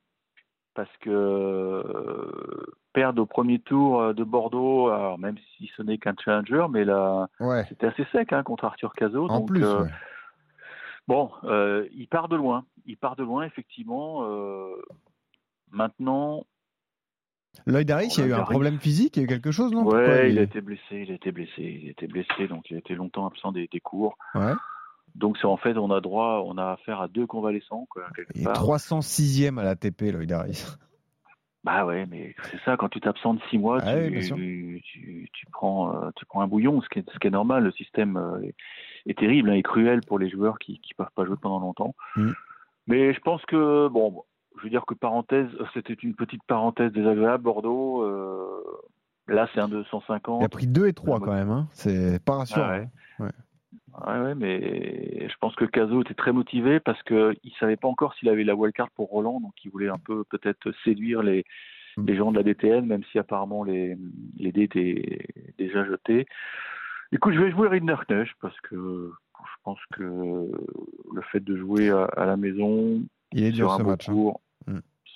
parce 0.74 0.94
que 1.00 1.10
euh, 1.10 2.66
perdre 2.92 3.22
au 3.22 3.26
premier 3.26 3.58
tour 3.58 4.14
de 4.14 4.22
Bordeaux, 4.22 4.88
alors 4.90 5.18
même 5.18 5.36
si 5.56 5.70
ce 5.76 5.82
n'est 5.82 5.98
qu'un 5.98 6.14
challenger, 6.22 6.66
mais 6.70 6.84
là, 6.84 7.28
Ouais, 7.40 7.64
c'était 7.68 7.86
assez 7.86 8.04
sec 8.12 8.32
hein, 8.32 8.42
contre 8.42 8.64
Arthur 8.64 8.92
Cazot. 8.94 9.28
en 9.28 9.40
donc, 9.40 9.48
plus. 9.48 9.64
ouais. 9.64 9.88
Bon, 11.08 11.30
il 11.92 12.06
part 12.10 12.28
de 12.28 12.36
loin. 12.36 12.64
Il 12.84 12.96
part 12.98 13.16
de 13.16 13.24
loin, 13.24 13.44
effectivement. 13.44 14.24
Maintenant, 15.70 16.44
Lloyd 17.66 17.90
Harris, 17.90 18.14
il 18.16 18.20
y 18.20 18.22
a 18.24 18.26
eu 18.28 18.32
un 18.32 18.44
problème 18.44 18.78
physique, 18.78 19.16
il 19.16 19.20
y 19.20 19.22
a 19.22 19.24
eu 19.24 19.28
quelque 19.28 19.50
chose, 19.50 19.72
non? 19.72 19.84
Ouais, 19.84 20.04
Pourquoi 20.04 20.24
il 20.24 20.38
a 20.38 20.42
été 20.42 20.60
blessé, 20.60 20.82
il 20.90 21.10
a 21.10 21.14
été 21.14 21.32
blessé, 21.32 21.52
il 21.58 21.88
a 21.88 21.90
été 21.90 22.06
blessé, 22.06 22.48
donc 22.48 22.70
il 22.70 22.76
a 22.76 22.78
été 22.78 22.94
longtemps 22.94 23.26
absent 23.26 23.52
des, 23.52 23.68
des 23.70 23.80
cours. 23.80 24.16
Ouais. 24.34 24.52
Donc 25.14 25.36
c'est 25.38 25.46
en 25.46 25.56
fait, 25.56 25.76
on 25.76 25.90
a 25.90 26.00
droit, 26.00 26.42
on 26.46 26.56
a 26.58 26.72
affaire 26.72 27.00
à 27.00 27.08
deux 27.08 27.26
convalescents, 27.26 27.86
quoi, 27.90 28.04
Il 28.34 28.42
est 28.42 28.44
part. 28.44 28.62
306e 28.62 29.58
à 29.58 29.64
l'ATP, 29.64 30.12
Lloyd 30.12 30.30
Harris. 30.32 30.64
Bah 31.64 31.84
ouais, 31.84 32.06
mais 32.06 32.34
c'est 32.50 32.60
ça, 32.64 32.76
quand 32.76 32.88
tu 32.88 33.00
t'absentes 33.00 33.40
six 33.50 33.58
mois, 33.58 33.78
Ah 33.82 33.94
tu, 33.96 34.02
oui, 34.04 34.10
bien 34.10 34.22
sûr. 34.22 34.36
tu, 34.36 34.80
tu, 34.84 35.28
tu 35.32 35.46
prends, 35.50 35.92
euh, 35.92 36.10
tu 36.14 36.24
prends 36.24 36.40
un 36.40 36.46
bouillon, 36.46 36.80
ce 36.80 36.88
qui 36.88 37.00
est, 37.00 37.10
ce 37.12 37.18
qui 37.18 37.26
est 37.26 37.30
normal. 37.30 37.64
Le 37.64 37.72
système 37.72 38.16
euh, 38.16 38.40
est, 38.42 38.54
est 39.06 39.18
terrible 39.18 39.50
hein, 39.50 39.54
et 39.54 39.62
cruel 39.62 40.00
pour 40.06 40.18
les 40.18 40.30
joueurs 40.30 40.58
qui 40.58 40.80
ne 40.90 40.96
peuvent 40.96 41.12
pas 41.14 41.24
jouer 41.26 41.36
pendant 41.42 41.58
longtemps. 41.58 41.94
Mm. 42.16 42.30
Mais 42.86 43.12
je 43.12 43.20
pense 43.20 43.44
que, 43.46 43.88
bon, 43.88 44.22
je 44.58 44.64
veux 44.64 44.70
dire 44.70 44.84
que 44.86 44.94
parenthèse, 44.94 45.48
c'était 45.74 45.94
une 45.94 46.14
petite 46.14 46.42
parenthèse 46.46 46.92
désagréable. 46.92 47.42
Bordeaux, 47.44 48.02
euh, 48.02 48.46
là 49.28 49.48
c'est 49.54 49.60
un 49.60 49.68
250. 49.68 50.42
Il 50.42 50.44
a 50.44 50.48
pris 50.48 50.66
2 50.66 50.86
et 50.88 50.92
3 50.92 51.20
quand 51.20 51.32
même, 51.32 51.50
hein. 51.50 51.68
c'est 51.72 52.22
pas 52.24 52.36
rassurant. 52.36 52.66
Ah 52.68 52.78
ouais. 52.78 52.88
Ouais. 53.20 53.30
Ouais, 54.06 54.20
ouais, 54.20 54.34
mais 54.36 55.28
je 55.28 55.34
pense 55.40 55.56
que 55.56 55.64
Caso 55.64 56.02
était 56.02 56.14
très 56.14 56.32
motivé 56.32 56.78
parce 56.78 57.02
qu'il 57.02 57.16
ne 57.16 57.50
savait 57.58 57.76
pas 57.76 57.88
encore 57.88 58.14
s'il 58.14 58.28
avait 58.28 58.44
la 58.44 58.54
wildcard 58.54 58.90
pour 58.90 59.08
Roland, 59.08 59.40
donc 59.40 59.52
il 59.64 59.70
voulait 59.72 59.88
un 59.88 59.98
peu 59.98 60.22
peut-être 60.24 60.72
séduire 60.84 61.22
les, 61.22 61.44
Mm. 61.96 62.04
les 62.06 62.16
gens 62.16 62.30
de 62.30 62.36
la 62.36 62.42
DTN, 62.44 62.86
même 62.86 63.02
si 63.10 63.18
apparemment 63.18 63.64
les, 63.64 63.96
les 64.38 64.52
dés 64.52 64.64
étaient 64.64 65.18
déjà 65.58 65.84
jetés. 65.84 66.26
Écoute, 67.10 67.34
je 67.34 67.40
vais 67.40 67.50
jouer 67.50 67.66
Rinderknecht 67.68 68.34
parce 68.40 68.58
que 68.60 69.10
je 69.42 69.54
pense 69.64 69.80
que 69.94 70.02
le 70.04 71.22
fait 71.32 71.40
de 71.40 71.56
jouer 71.56 71.90
à, 71.90 72.04
à 72.04 72.26
la 72.26 72.36
maison 72.36 73.00
Il 73.32 73.42
est 73.44 73.50
dur 73.52 73.74
ce 73.76 73.82
match. 73.82 74.08
hein. 74.08 74.12
cours. 74.12 74.40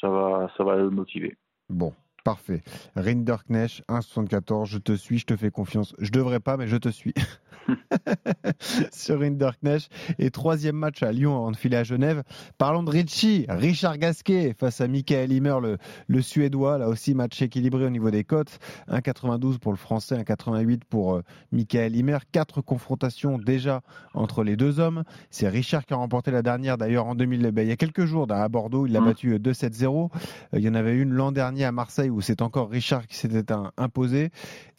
Ça, 0.02 0.08
va, 0.08 0.50
ça 0.56 0.64
va 0.64 0.76
le 0.76 0.90
motiver. 0.90 1.38
Bon, 1.70 1.94
parfait. 2.24 2.62
Rinderknecht, 2.96 3.82
1,74. 3.88 4.66
Je 4.66 4.78
te 4.78 4.92
suis, 4.92 5.18
je 5.18 5.26
te 5.26 5.36
fais 5.36 5.50
confiance. 5.50 5.94
Je 5.98 6.10
devrais 6.10 6.40
pas, 6.40 6.58
mais 6.58 6.66
je 6.66 6.76
te 6.76 6.90
suis. 6.90 7.14
Sur 8.92 9.20
Rinderknecht. 9.20 9.90
Et 10.18 10.30
troisième 10.30 10.76
match 10.76 11.02
à 11.02 11.12
Lyon 11.12 11.36
avant 11.36 11.50
de 11.50 11.56
filer 11.56 11.76
à 11.76 11.84
Genève. 11.84 12.22
Parlons 12.58 12.82
de 12.82 12.90
Richie, 12.90 13.46
Richard 13.48 13.98
Gasquet 13.98 14.54
face 14.58 14.80
à 14.80 14.88
Michael 14.88 15.32
Himmer, 15.32 15.56
le, 15.62 15.78
le 16.06 16.22
Suédois. 16.22 16.78
Là 16.78 16.88
aussi, 16.88 17.14
match 17.14 17.40
équilibré 17.42 17.84
au 17.84 17.90
niveau 17.90 18.10
des 18.10 18.24
cotes. 18.24 18.58
1,92 18.88 19.58
pour 19.58 19.72
le 19.72 19.78
Français, 19.78 20.16
1,88 20.22 20.80
pour 20.88 21.14
euh, 21.14 21.22
Michael 21.52 21.96
Himmer. 21.96 22.18
Quatre 22.32 22.60
confrontations 22.60 23.38
déjà 23.38 23.82
entre 24.14 24.42
les 24.44 24.56
deux 24.56 24.80
hommes. 24.80 25.04
C'est 25.30 25.48
Richard 25.48 25.84
qui 25.86 25.94
a 25.94 25.96
remporté 25.96 26.30
la 26.30 26.42
dernière 26.42 26.78
d'ailleurs 26.78 27.06
en 27.06 27.14
2000, 27.14 27.50
ben, 27.50 27.62
il 27.62 27.68
y 27.68 27.72
a 27.72 27.76
quelques 27.76 28.04
jours 28.04 28.26
à 28.30 28.48
Bordeaux. 28.48 28.86
Il 28.86 28.92
l'a 28.92 29.00
Mm. 29.00 29.04
battu 29.04 29.32
euh, 29.32 29.38
2-7-0. 29.38 30.10
Euh, 30.54 30.58
Il 30.58 30.64
y 30.64 30.68
en 30.68 30.74
avait 30.74 30.96
une 30.96 31.10
l'an 31.12 31.32
dernier 31.32 31.64
à 31.64 31.72
Marseille 31.72 32.10
où 32.10 32.20
c'est 32.20 32.40
encore 32.42 32.70
Richard 32.70 33.06
qui 33.06 33.16
s'était 33.16 33.52
imposé. 33.76 34.30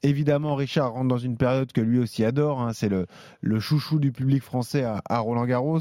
Évidemment, 0.05 0.55
Richard 0.55 0.91
rentre 0.93 1.07
dans 1.07 1.17
une 1.17 1.37
période 1.37 1.71
que 1.71 1.79
lui 1.81 1.99
aussi 1.99 2.25
adore. 2.25 2.61
hein. 2.61 2.62
C'est 2.73 2.89
le, 2.89 3.59
chouchou 3.59 3.99
du 3.99 4.11
public 4.11 4.43
français 4.43 4.83
à, 4.83 5.19
Roland 5.19 5.45
Garros. 5.45 5.79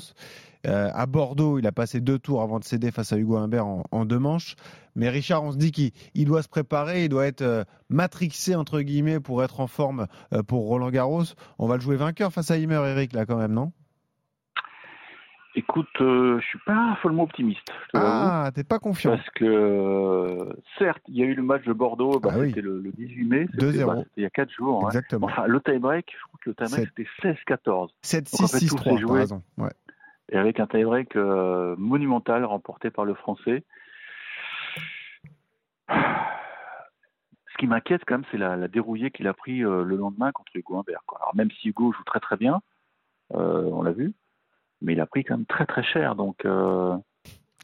Euh, 0.67 0.91
à 0.95 1.07
Bordeaux, 1.07 1.59
il 1.59 1.67
a 1.67 1.73
passé 1.73 2.01
deux 2.01 2.19
tours 2.19 2.41
avant 2.41 2.61
de 2.61 2.65
céder 2.65 2.93
face 2.93 3.13
à 3.13 3.17
Hugo 3.19 3.37
Humbert 3.37 3.67
en, 3.67 4.05
deux 4.05 4.19
manches. 4.19 4.57
Mais 4.95 5.09
Richard, 5.09 5.43
on 5.43 5.53
se 5.53 5.57
dit 5.57 5.73
qu'il 5.73 5.91
il 6.15 6.25
doit 6.25 6.43
se 6.43 6.49
préparer, 6.49 7.05
il 7.05 7.09
doit 7.09 7.27
être 7.27 7.43
euh, 7.43 7.65
matrixé 7.89 8.55
entre 8.55 8.81
guillemets 8.81 9.21
pour 9.21 9.43
être 9.43 9.61
en 9.61 9.67
forme 9.67 10.07
euh, 10.33 10.43
pour 10.43 10.67
Roland 10.67 10.91
Garros. 10.91 11.25
On 11.59 11.67
va 11.67 11.77
le 11.77 11.81
jouer 11.81 11.97
vainqueur 11.97 12.33
face 12.33 12.51
à 12.51 12.59
Himmer, 12.59 12.83
Eric, 12.87 13.13
là 13.13 13.27
quand 13.27 13.37
même, 13.37 13.53
non? 13.53 13.73
Écoute, 15.55 15.89
euh, 16.01 16.41
je 16.41 16.47
suis 16.47 16.59
pas 16.61 16.97
follement 17.03 17.25
optimiste. 17.25 17.61
Ah, 17.93 18.51
t'es 18.55 18.65
pas 18.65 18.79
confiant. 18.79 19.17
Parce 19.17 19.29
que, 19.31 19.45
euh, 19.45 20.51
certes, 20.79 21.03
il 21.09 21.17
y 21.17 21.23
a 21.23 21.27
eu 21.27 21.35
le 21.35 21.43
match 21.43 21.65
de 21.65 21.75
Bordeaux, 21.75 22.19
bah, 22.21 22.31
Ah 22.33 22.39
oui. 22.39 22.49
c'était 22.49 22.63
le, 22.63 22.81
le 22.81 22.91
18 22.93 23.25
mai, 23.25 23.47
c'était 23.53 23.67
2-0. 23.67 23.87
bah, 23.87 24.03
il 24.17 24.23
y 24.23 24.27
a 24.27 24.31
4 24.31 24.51
jours. 24.51 24.85
hein. 24.85 24.89
Exactement. 24.89 25.27
Enfin, 25.27 25.47
le 25.47 25.61
tie-break, 25.61 26.11
je 26.11 26.23
crois 26.27 26.39
que 26.43 26.51
le 26.51 26.55
tie-break, 26.57 26.89
c'était 26.97 27.09
16-14. 27.47 27.91
7-6, 28.03 28.45
en 28.45 28.47
fait, 28.49 28.59
tout 28.67 28.77
6-3, 28.77 28.83
s'est 28.83 28.91
t'as 28.91 28.97
joué. 28.97 29.19
raison. 29.19 29.43
Ouais. 29.59 29.71
Et 30.31 30.39
avec 30.39 30.59
un 30.59 30.67
tie-break 30.67 31.17
euh, 31.17 31.75
monumental 31.77 32.45
remporté 32.47 32.91
par 32.91 33.05
le 33.05 33.13
Français. 33.13 33.63
Ce 35.91 37.57
qui 37.59 37.67
m'inquiète 37.67 38.03
quand 38.07 38.15
même, 38.15 38.25
c'est 38.31 38.39
la, 38.39 38.57
la 38.57 38.69
dérouillée 38.69 39.11
qu'il 39.11 39.29
a 39.29 39.35
pris 39.35 39.63
euh, 39.63 39.85
le 39.85 39.97
lendemain 39.97 40.33
contre 40.33 40.53
Hugo 40.57 40.79
Humbert. 40.79 41.03
quoi. 41.07 41.19
Alors 41.21 41.37
même 41.37 41.51
si 41.51 41.69
Hugo 41.69 41.93
joue 41.93 42.05
très 42.05 42.21
très 42.21 42.37
bien, 42.37 42.61
on 43.35 43.83
l'a 43.83 43.93
vu, 43.93 44.13
mais 44.83 44.93
il 44.95 45.01
a 45.01 45.07
pris 45.07 45.25
quand 45.25 45.37
même 45.37 45.47
très 45.47 45.67
très 45.67 45.83
cher. 45.83 46.15
Donc 46.15 46.45
euh, 46.45 46.97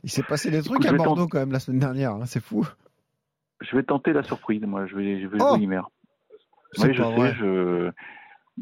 Il 0.04 0.10
s'est 0.10 0.22
passé 0.22 0.50
des 0.50 0.62
trucs 0.62 0.84
Écoute, 0.84 1.00
à 1.00 1.04
Bordeaux 1.04 1.28
quand 1.28 1.38
même 1.38 1.52
la 1.52 1.60
semaine 1.60 1.80
dernière, 1.80 2.12
hein, 2.12 2.26
c'est 2.26 2.42
fou. 2.42 2.66
je 3.60 3.76
vais 3.76 3.82
tenter 3.82 4.12
la 4.12 4.22
surprise, 4.22 4.62
moi. 4.62 4.86
Je 4.86 4.94
vais, 4.96 5.20
je 5.20 5.26
vais 5.26 5.38
Oh 5.40 5.56
jouer 5.56 5.78
Oui, 6.78 6.94
je 6.94 7.02
sais. 7.02 7.34
Je... 7.34 7.90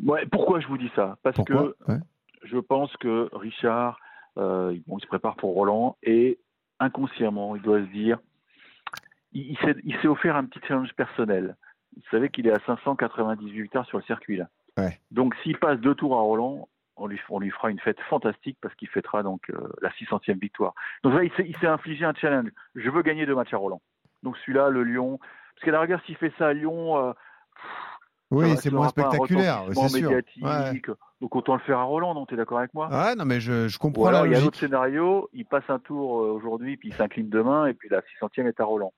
Ouais, 0.05 0.27
pourquoi 0.27 0.61
je 0.61 0.67
vous 0.67 0.79
dis 0.79 0.91
ça? 0.95 1.17
Parce 1.23 1.37
Pourquoi 1.37 1.73
que 1.87 1.93
Ouais. 1.93 1.99
je 2.45 2.59
pense 2.59 2.95
que 2.99 3.29
Richard, 3.33 3.99
euh, 4.39 4.77
bon, 4.87 4.99
il 4.99 5.03
se 5.03 5.07
prépare 5.07 5.37
pour 5.37 5.55
Roland 5.55 5.97
et 6.03 6.39
inconsciemment, 6.79 7.57
il 7.57 7.63
doit 7.63 7.81
se 7.81 7.91
dire, 7.93 8.19
il, 9.33 9.57
il 9.85 9.97
s'est, 10.03 10.09
offert 10.09 10.37
un 10.37 10.45
petit 10.45 10.61
challenge 10.69 10.93
personnel. 10.95 11.57
Vous 11.97 12.03
savez 12.11 12.29
qu'il 12.29 12.47
est 12.47 12.53
à 12.53 12.61
598 12.67 13.51
victoires 13.63 13.87
sur 13.87 13.97
le 13.99 14.05
circuit 14.05 14.37
là. 14.37 14.49
Ouais. 14.77 14.99
Donc 15.11 15.35
s'il 15.43 15.59
passe 15.59 15.81
deux 15.81 15.95
tours 15.95 16.17
à 16.19 16.21
Roland, 16.21 16.69
on 16.97 17.07
lui, 17.07 17.21
on 17.29 17.38
lui 17.41 17.50
fera 17.50 17.71
une 17.71 17.79
fête 17.79 18.00
fantastique 18.09 18.59
parce 18.61 18.75
qu'il 18.75 18.88
fêtera 18.88 19.23
donc 19.23 19.50
euh, 19.50 19.69
la 19.83 19.91
600e 19.91 20.38
victoire. 20.38 20.75
Donc 21.03 21.15
là, 21.15 21.23
il 21.25 21.33
s'est, 21.33 21.67
infligé 21.67 22.05
un 22.05 22.15
challenge. 22.15 22.49
Je 22.75 22.88
veux 22.91 23.03
gagner 23.03 23.26
deux 23.26 23.35
matchs 23.35 23.55
à 23.55 23.59
Roland. 23.59 23.81
Donc 24.23 24.37
celui-là, 24.38 24.71
le 24.71 24.83
Lyon. 24.83 25.19
Parce 25.55 25.65
qu'à 25.65 25.73
la 25.73 25.81
rigueur, 25.81 26.00
s'il 26.07 26.17
fait 26.17 26.33
ça 26.38 26.49
à 26.49 26.53
Lyon, 26.53 26.97
euh, 26.99 27.12
Oui, 28.31 28.57
c'est 28.59 28.71
moins 28.71 28.88
spectaculaire, 28.88 29.65
c'est 29.75 29.88
sûr. 29.88 30.11
Ouais. 30.43 30.83
Donc 31.21 31.35
autant 31.35 31.55
le 31.55 31.61
faire 31.61 31.79
à 31.79 31.85
Roland, 31.85 32.15
non 32.15 32.26
T'es 32.26 32.37
d'accord 32.37 32.59
avec 32.59 32.75
moi? 32.75 32.88
Ouais, 32.91 33.15
non, 33.15 33.25
mais 33.25 33.41
je, 33.41 33.69
je 33.69 33.79
comprends 33.79 34.07
alors 34.07 34.23
la 34.23 34.26
il 34.29 34.33
y 34.33 34.35
a 34.35 34.38
un 34.38 34.47
autre 34.47 34.59
scénario, 34.59 35.31
il 35.33 35.47
passe 35.47 35.65
un 35.69 35.79
tour 35.79 36.23
euh, 36.23 36.33
aujourd'hui, 36.33 36.76
puis 36.76 36.91
il 36.91 36.95
s'incline 36.95 37.29
demain, 37.31 37.67
et 37.67 37.75
puis 37.75 37.88
la 37.88 38.00
600e 38.00 38.47
est 38.49 38.61
à 38.61 38.65
Roland. 38.65 38.93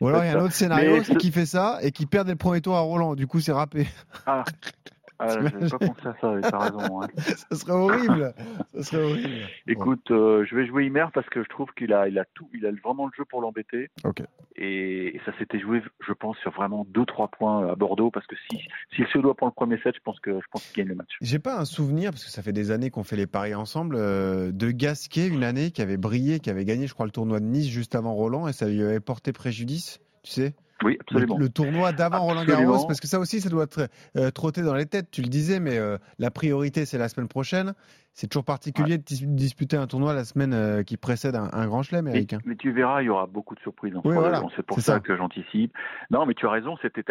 Ou 0.00 0.08
alors 0.08 0.24
il 0.24 0.26
y 0.26 0.30
a 0.30 0.38
un 0.38 0.44
autre 0.44 0.54
scénario, 0.54 1.02
c'est 1.02 1.14
ce- 1.14 1.18
qu'il 1.18 1.32
fait 1.32 1.46
ça 1.46 1.78
et 1.82 1.90
qu'il 1.90 2.06
perd 2.06 2.28
le 2.28 2.36
premier 2.36 2.60
tour 2.60 2.76
à 2.76 2.80
Roland. 2.80 3.14
Du 3.14 3.26
coup, 3.26 3.40
c'est 3.40 3.52
râpé. 3.52 3.86
Ah, 4.26 4.44
ah 5.18 5.28
j'avais 5.28 5.68
pas 5.68 5.78
pensé 5.78 6.06
à 6.06 6.14
ça, 6.20 6.34
t'as 6.50 6.58
raison. 6.58 7.02
hein. 7.02 7.08
Ça 7.16 7.56
serait 7.56 7.72
horrible. 7.72 8.34
Ça 8.74 8.82
serait 8.82 9.02
horrible. 9.02 9.28
Écoute, 9.66 10.10
euh, 10.10 10.44
je 10.44 10.54
vais 10.54 10.66
jouer 10.66 10.86
Imer 10.86 11.06
parce 11.14 11.28
que 11.28 11.42
je 11.42 11.48
trouve 11.48 11.68
qu'il 11.76 11.92
a, 11.92 12.08
il 12.08 12.18
a 12.18 12.24
tout, 12.34 12.48
il 12.54 12.66
a 12.66 12.70
vraiment 12.84 13.06
le 13.06 13.12
jeu 13.16 13.24
pour 13.24 13.40
l'embêter. 13.40 13.90
Ok. 14.04 14.22
Et, 14.58 15.14
et 15.16 15.20
ça 15.26 15.36
s'était 15.38 15.60
joué, 15.60 15.82
je 16.06 16.12
pense, 16.12 16.36
sur 16.38 16.50
vraiment 16.50 16.86
deux 16.88 17.04
trois 17.04 17.28
points 17.28 17.68
à 17.70 17.74
Bordeaux 17.74 18.10
parce 18.10 18.26
que 18.26 18.36
si, 18.48 18.58
si 18.94 19.02
le 19.02 19.06
Suédois 19.08 19.34
prend 19.34 19.46
le 19.46 19.52
premier 19.52 19.78
set, 19.82 19.94
je 19.94 20.00
pense 20.02 20.18
que, 20.20 20.32
je 20.32 20.46
pense 20.50 20.64
qu'il 20.66 20.82
gagne 20.82 20.88
le 20.88 20.94
match. 20.94 21.16
J'ai 21.20 21.38
pas 21.38 21.58
un 21.58 21.64
souvenir, 21.66 22.10
parce 22.10 22.24
que 22.24 22.30
ça 22.30 22.42
fait 22.42 22.52
des 22.54 22.70
années 22.70 22.90
qu'on 22.90 23.04
fait 23.04 23.16
les 23.16 23.26
paris 23.26 23.54
ensemble, 23.54 23.96
euh, 23.98 24.52
de 24.52 24.70
Gasquet, 24.70 25.26
une 25.28 25.44
année 25.44 25.70
qui 25.72 25.82
avait 25.82 25.98
brillé, 25.98 26.40
qui 26.40 26.48
avait 26.48 26.64
gagné, 26.64 26.86
je 26.86 26.94
crois, 26.94 27.04
le 27.06 27.12
tournoi 27.12 27.40
de 27.40 27.44
Nice 27.44 27.68
juste 27.68 27.94
avant 27.94 28.14
Roland, 28.14 28.48
et 28.48 28.52
ça 28.54 28.66
lui 28.68 28.82
avait 28.82 29.00
porté 29.00 29.32
préjudice, 29.32 30.00
tu 30.22 30.30
sais? 30.30 30.54
Oui, 30.84 30.92
le, 30.92 30.98
absolument. 31.00 31.38
le 31.38 31.48
tournoi 31.48 31.92
d'avant 31.92 32.20
Roland. 32.20 32.44
Garros, 32.44 32.86
parce 32.86 33.00
que 33.00 33.06
ça 33.06 33.18
aussi, 33.18 33.40
ça 33.40 33.48
doit 33.48 33.64
être, 33.64 33.88
euh, 34.16 34.30
trotter 34.30 34.62
dans 34.62 34.74
les 34.74 34.86
têtes, 34.86 35.10
tu 35.10 35.22
le 35.22 35.28
disais, 35.28 35.58
mais 35.60 35.78
euh, 35.78 35.96
la 36.18 36.30
priorité, 36.30 36.84
c'est 36.84 36.98
la 36.98 37.08
semaine 37.08 37.28
prochaine. 37.28 37.72
C'est 38.12 38.28
toujours 38.28 38.44
particulier 38.44 38.96
de 38.98 39.02
dis- 39.02 39.26
disputer 39.26 39.76
un 39.76 39.86
tournoi 39.86 40.14
la 40.14 40.24
semaine 40.24 40.54
euh, 40.54 40.82
qui 40.82 40.96
précède 40.96 41.34
un, 41.36 41.50
un 41.52 41.66
grand 41.66 41.82
chelem, 41.82 42.08
Eric. 42.08 42.32
hein. 42.34 42.38
mais 42.46 42.56
tu 42.56 42.72
verras, 42.72 43.02
il 43.02 43.06
y 43.06 43.08
aura 43.10 43.26
beaucoup 43.26 43.54
de 43.54 43.60
surprises. 43.60 43.92
Oui, 44.04 44.14
voilà, 44.14 44.38
1. 44.40 44.46
c'est 44.56 44.62
pour 44.64 44.80
ça, 44.80 44.94
ça. 44.94 45.00
que 45.00 45.16
j'anticipe. 45.16 45.72
Non, 46.10 46.24
mais 46.26 46.34
tu 46.34 46.46
as 46.46 46.50
raison, 46.50 46.76
c'était, 46.80 47.02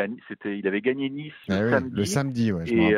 il 0.57 0.67
avait 0.67 0.81
gagné 0.81 1.09
Nice 1.09 1.33
Ah 1.49 1.59
le 1.59 1.65
oui, 1.65 1.71
samedi. 1.71 1.95
le 1.95 2.05
samedi, 2.05 2.51
ouais, 2.51 2.65
je 2.65 2.73
et 2.73 2.95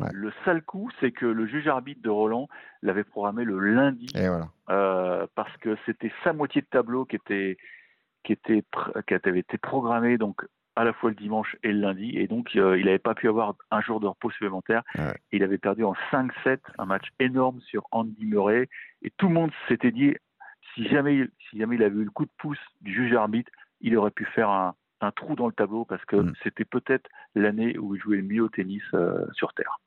Ouais. 0.00 0.06
le 0.12 0.30
sale 0.44 0.62
coup, 0.62 0.88
c'est 1.00 1.10
que 1.10 1.26
le 1.26 1.46
juge 1.48 1.66
arbitre 1.66 2.00
de 2.00 2.08
Roland 2.08 2.48
l'avait 2.80 3.02
programmé 3.04 3.44
le 3.44 3.58
lundi 3.58 4.06
Et 4.14 4.28
voilà. 4.28 4.48
euh, 4.70 5.26
parce 5.34 5.54
que 5.58 5.76
c'était 5.84 6.12
sa 6.22 6.32
moitié 6.32 6.62
de 6.62 6.66
tableau 6.68 7.04
qui 7.04 7.16
était 7.16 7.58
qui 8.24 8.32
était 8.32 8.62
pr- 8.72 9.02
qui 9.04 9.14
avait 9.28 9.40
été 9.40 9.58
programmée 9.58 10.18
donc 10.18 10.42
à 10.76 10.84
la 10.84 10.92
fois 10.92 11.10
le 11.10 11.16
dimanche 11.16 11.56
et 11.62 11.72
le 11.72 11.80
lundi 11.80 12.16
et 12.16 12.26
donc 12.28 12.54
euh, 12.56 12.78
il 12.78 12.86
n'avait 12.86 12.98
pas 12.98 13.14
pu 13.14 13.28
avoir 13.28 13.54
un 13.70 13.80
jour 13.80 13.98
de 14.00 14.06
repos 14.06 14.30
supplémentaire. 14.30 14.82
Ouais. 14.96 15.14
Il 15.32 15.42
avait 15.42 15.58
perdu 15.58 15.84
en 15.84 15.94
5-7 16.12 16.58
un 16.78 16.86
match 16.86 17.08
énorme 17.18 17.60
sur 17.60 17.86
Andy 17.90 18.24
Murray 18.24 18.68
et 19.02 19.10
tout 19.16 19.28
le 19.28 19.34
monde 19.34 19.50
s'était 19.68 19.90
dit 19.90 20.14
si 20.74 20.86
jamais 20.88 21.26
si 21.50 21.58
jamais 21.58 21.74
il 21.76 21.82
avait 21.82 21.96
eu 21.98 22.04
le 22.04 22.10
coup 22.10 22.24
de 22.24 22.30
pouce 22.38 22.58
du 22.80 22.92
juge 22.94 23.12
arbitre, 23.14 23.50
il 23.80 23.96
aurait 23.96 24.12
pu 24.12 24.24
faire 24.26 24.48
un, 24.48 24.74
un 25.00 25.10
trou 25.10 25.34
dans 25.34 25.46
le 25.48 25.52
tableau 25.52 25.84
parce 25.84 26.04
que 26.04 26.16
Mm. 26.16 26.34
c'était 26.44 26.64
peut-être 26.64 27.08
l'année 27.34 27.76
où 27.78 27.94
il 27.96 28.00
jouait 28.00 28.18
le 28.18 28.22
mieux 28.22 28.42
au 28.42 28.48
tennis 28.48 28.82
euh, 28.94 29.26
sur 29.32 29.52
terre. 29.54 29.78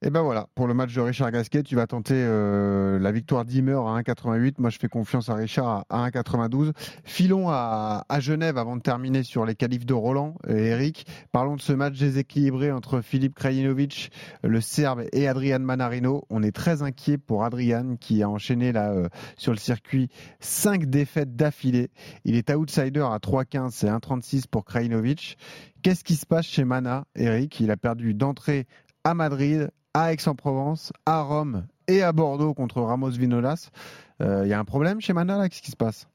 Et 0.00 0.10
ben 0.10 0.22
voilà, 0.22 0.46
pour 0.54 0.68
le 0.68 0.74
match 0.74 0.94
de 0.94 1.00
Richard 1.00 1.32
Gasquet, 1.32 1.64
tu 1.64 1.74
vas 1.74 1.88
tenter 1.88 2.14
euh, 2.14 3.00
la 3.00 3.10
victoire 3.10 3.44
d'Imer 3.44 3.72
à 3.72 4.00
1,88. 4.00 4.54
Moi, 4.58 4.70
je 4.70 4.78
fais 4.78 4.86
confiance 4.86 5.28
à 5.28 5.34
Richard 5.34 5.86
à 5.90 6.08
1,92. 6.08 6.70
Filons 7.02 7.48
à, 7.48 8.04
Genève 8.20 8.58
avant 8.58 8.76
de 8.76 8.80
terminer 8.80 9.24
sur 9.24 9.44
les 9.44 9.56
qualifs 9.56 9.84
de 9.84 9.94
Roland. 9.94 10.36
Et 10.46 10.66
Eric, 10.66 11.04
parlons 11.32 11.56
de 11.56 11.60
ce 11.60 11.72
match 11.72 11.98
déséquilibré 11.98 12.70
entre 12.70 13.00
Philippe 13.00 13.34
Krajinovic, 13.34 14.12
le 14.44 14.60
Serbe, 14.60 15.02
et 15.12 15.26
Adrian 15.26 15.58
Manarino. 15.58 16.22
On 16.30 16.44
est 16.44 16.54
très 16.54 16.82
inquiet 16.82 17.18
pour 17.18 17.42
Adrian 17.42 17.96
qui 17.96 18.22
a 18.22 18.28
enchaîné 18.28 18.70
là 18.70 18.92
euh, 18.92 19.08
sur 19.36 19.50
le 19.50 19.58
circuit 19.58 20.10
cinq 20.38 20.88
défaites 20.88 21.34
d'affilée. 21.34 21.90
Il 22.24 22.36
est 22.36 22.54
outsider 22.54 23.00
à 23.00 23.18
3,15, 23.18 23.70
c'est 23.72 23.88
1,36 23.88 24.44
pour 24.48 24.64
Krajinovic. 24.64 25.36
Qu'est-ce 25.82 26.04
qui 26.04 26.14
se 26.14 26.24
passe 26.24 26.46
chez 26.46 26.64
Mana, 26.64 27.04
Eric? 27.16 27.58
Il 27.58 27.72
a 27.72 27.76
perdu 27.76 28.14
d'entrée 28.14 28.68
à 29.02 29.14
Madrid, 29.14 29.70
à 29.98 30.12
Aix-en-Provence, 30.12 30.92
à 31.06 31.22
Rome 31.22 31.66
et 31.88 32.02
à 32.02 32.12
Bordeaux 32.12 32.54
contre 32.54 32.80
Ramos 32.80 33.10
Vinolas. 33.10 33.70
Il 34.20 34.46
y 34.46 34.52
a 34.52 34.58
un 34.58 34.64
problème 34.64 35.00
chez 35.00 35.12
Mana 35.12 35.38
là 35.38 35.48
Qu'est-ce 35.48 35.62
qui 35.62 35.72
se 35.72 35.76
passe? 35.76 36.08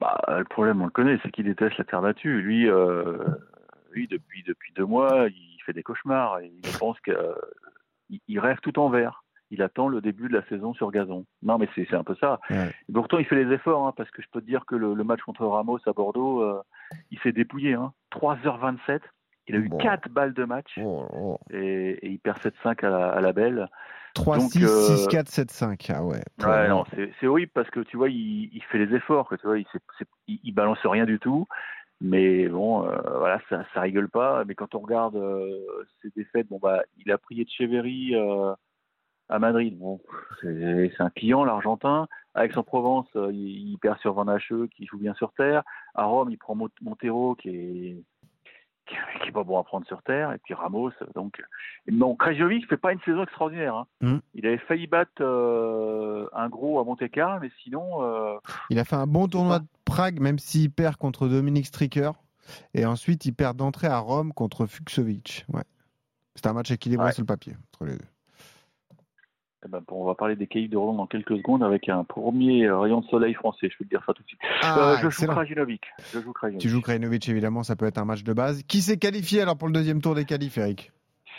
Bah, 0.00 0.20
le 0.36 0.44
problème, 0.44 0.80
on 0.80 0.86
le 0.86 0.90
connaît, 0.90 1.18
c'est 1.22 1.30
qu'il 1.30 1.44
déteste 1.44 1.76
la 1.78 1.84
terre 1.84 2.00
battue. 2.00 2.40
Lui, 2.40 2.68
euh, 2.68 3.18
lui 3.92 4.08
depuis, 4.08 4.42
depuis 4.42 4.72
deux 4.74 4.86
mois, 4.86 5.28
il 5.28 5.58
fait 5.64 5.74
des 5.74 5.82
cauchemars. 5.82 6.40
Et 6.40 6.50
il 6.64 6.78
pense 6.78 6.98
qu'il 7.00 7.14
il 8.26 8.40
rêve 8.40 8.58
tout 8.62 8.78
en 8.78 8.88
vert. 8.88 9.22
Il 9.50 9.62
attend 9.62 9.88
le 9.88 10.00
début 10.00 10.28
de 10.28 10.34
la 10.34 10.44
saison 10.46 10.72
sur 10.72 10.90
gazon. 10.90 11.26
Non, 11.42 11.58
mais 11.58 11.68
c'est 11.74 11.94
un 11.94 12.02
peu 12.02 12.16
ça. 12.16 12.40
Ouais. 12.48 12.70
Et 12.88 12.92
pourtant, 12.92 13.18
il 13.18 13.26
fait 13.26 13.44
les 13.44 13.54
efforts, 13.54 13.86
hein, 13.86 13.92
parce 13.94 14.10
que 14.10 14.22
je 14.22 14.26
peux 14.32 14.40
te 14.40 14.46
dire 14.46 14.64
que 14.66 14.74
le, 14.74 14.94
le 14.94 15.04
match 15.04 15.20
contre 15.20 15.46
Ramos 15.46 15.78
à 15.86 15.92
Bordeaux, 15.92 16.42
euh, 16.42 16.62
il 17.10 17.18
s'est 17.20 17.32
dépouillé. 17.32 17.74
Hein. 17.74 17.92
3h27. 18.12 19.02
Il 19.52 19.56
a 19.56 19.60
eu 19.60 19.68
Bon. 19.68 19.78
4 19.78 20.08
balles 20.08 20.32
de 20.32 20.44
match 20.44 20.78
oh, 20.82 21.38
et, 21.50 21.90
et 22.02 22.08
il 22.08 22.18
perd 22.18 22.38
7-5 22.38 22.86
à 22.86 22.90
la, 22.90 23.08
à 23.10 23.20
la 23.20 23.32
belle. 23.32 23.68
3, 24.14 24.38
Donc, 24.38 24.50
6, 24.50 24.64
euh, 24.64 24.96
6, 24.96 25.06
4, 25.08 25.28
7, 25.28 25.50
5. 25.50 25.90
Ah 25.94 26.04
ouais. 26.04 26.22
Ouais, 26.44 26.68
non, 26.68 26.84
c'est 27.20 27.26
horrible 27.26 27.52
parce 27.54 27.70
que 27.70 27.80
tu 27.80 27.96
vois, 27.96 28.08
il, 28.08 28.50
il 28.52 28.62
fait 28.70 28.78
les 28.78 28.94
efforts, 28.94 29.28
que 29.28 29.36
tu 29.36 29.46
vois, 29.46 29.58
il, 30.28 30.54
balance 30.54 30.78
rien 30.84 31.04
du 31.04 31.18
tout. 31.18 31.46
Mais 32.00 32.48
bon, 32.48 32.86
euh, 32.86 32.96
voilà, 33.18 33.40
ça, 33.48 33.64
ça 33.72 33.80
rigole 33.82 34.08
pas. 34.08 34.44
Mais 34.44 34.54
quand 34.54 34.74
on 34.74 34.80
regarde 34.80 35.16
euh, 35.16 35.84
ses 36.02 36.10
défaites, 36.16 36.48
bon 36.48 36.58
bah, 36.58 36.82
il 37.04 37.12
a 37.12 37.18
pris 37.18 37.40
Etcheverry 37.40 38.14
euh, 38.14 38.54
à 39.28 39.38
Madrid. 39.38 39.78
Bon, 39.78 40.00
c'est 40.40 40.90
un 40.98 41.10
client, 41.10 41.44
l'Argentin. 41.44 42.08
À 42.34 42.46
Aix-en-Provence, 42.46 43.08
euh, 43.16 43.30
il, 43.32 43.72
il 43.72 43.78
perd 43.78 43.98
sur 43.98 44.14
Van 44.14 44.26
Hache, 44.28 44.52
qui 44.74 44.86
joue 44.86 44.98
bien 44.98 45.14
sur 45.14 45.32
terre. 45.34 45.62
À 45.94 46.04
Rome, 46.04 46.30
il 46.30 46.38
prend 46.38 46.54
Mont- 46.54 46.70
Montero, 46.80 47.34
qui 47.34 47.48
est 47.50 48.02
qui 48.86 48.94
qui 49.22 49.28
est 49.28 49.32
pas 49.32 49.44
bon 49.44 49.58
à 49.58 49.64
prendre 49.64 49.86
sur 49.86 50.02
terre. 50.02 50.32
Et 50.32 50.38
puis 50.38 50.54
Ramos, 50.54 50.90
donc 51.14 51.40
non, 51.90 52.16
Krejjovic 52.16 52.68
fait 52.68 52.76
pas 52.76 52.92
une 52.92 53.00
saison 53.00 53.22
extraordinaire. 53.22 53.74
hein. 53.76 53.86
Mm. 54.00 54.18
Il 54.34 54.46
avait 54.46 54.58
failli 54.58 54.86
battre 54.86 55.12
euh, 55.20 56.26
un 56.32 56.48
gros 56.48 56.78
à 56.80 56.84
Monte 56.84 57.08
Carlo, 57.10 57.38
mais 57.40 57.50
sinon, 57.62 58.02
euh, 58.02 58.36
Il 58.70 58.78
a 58.78 58.84
fait 58.84 58.96
un 58.96 59.06
bon 59.06 59.28
tournoi 59.28 59.60
de 59.60 59.66
Prague, 59.84 60.20
même 60.20 60.38
s'il 60.38 60.70
perd 60.70 60.96
contre 60.96 61.28
Dominique 61.28 61.66
Stricker. 61.66 62.12
Et 62.74 62.84
ensuite, 62.86 63.24
il 63.24 63.32
perd 63.32 63.56
d'entrée 63.56 63.86
à 63.86 63.98
Rome 63.98 64.32
contre 64.32 64.66
Fuxovic. 64.66 65.46
Ouais. 65.52 65.62
C'était 66.34 66.48
un 66.48 66.54
match 66.54 66.70
équilibré 66.70 67.06
Ouais. 67.06 67.12
sur 67.12 67.22
le 67.22 67.26
papier 67.26 67.54
entre 67.72 67.84
les 67.84 67.96
deux. 67.98 68.04
Eh 69.64 69.68
ben, 69.68 69.80
bon, 69.86 70.02
on 70.02 70.04
va 70.06 70.14
parler 70.14 70.34
des 70.36 70.46
cahiers 70.46 70.68
de 70.68 70.76
Roland 70.76 70.94
dans 70.94 71.06
quelques 71.06 71.36
secondes 71.36 71.62
avec 71.62 71.88
un 71.88 72.04
premier 72.04 72.66
euh, 72.66 72.78
rayon 72.78 73.00
de 73.00 73.06
soleil 73.06 73.34
français. 73.34 73.68
Je 73.70 73.76
peux 73.78 73.84
te 73.84 73.90
dire 73.90 74.02
ça 74.04 74.12
tout 74.12 74.22
de 74.22 74.28
suite. 74.28 74.40
Ah, 74.62 74.92
Euh, 74.92 74.96
je 74.96 75.00
joue 75.02 75.06
excellent. 75.08 75.32
Krajinovic. 75.34 75.82
Je 76.12 76.20
joue 76.20 76.32
Krajinovic. 76.32 76.60
Tu 76.62 76.68
joues 76.68 76.80
Krajinovic, 76.80 77.28
évidemment, 77.28 77.62
ça 77.62 77.76
peut 77.76 77.86
être 77.86 77.98
un 77.98 78.04
match 78.04 78.24
de 78.24 78.32
base. 78.32 78.62
Qui 78.64 78.80
s'est 78.80 78.98
qualifié 78.98 79.40
alors 79.40 79.56
pour 79.56 79.68
le 79.68 79.74
deuxième 79.74 80.00
tour 80.00 80.14
des 80.14 80.24
qualifs, 80.24 80.58
Eric? 80.58 80.90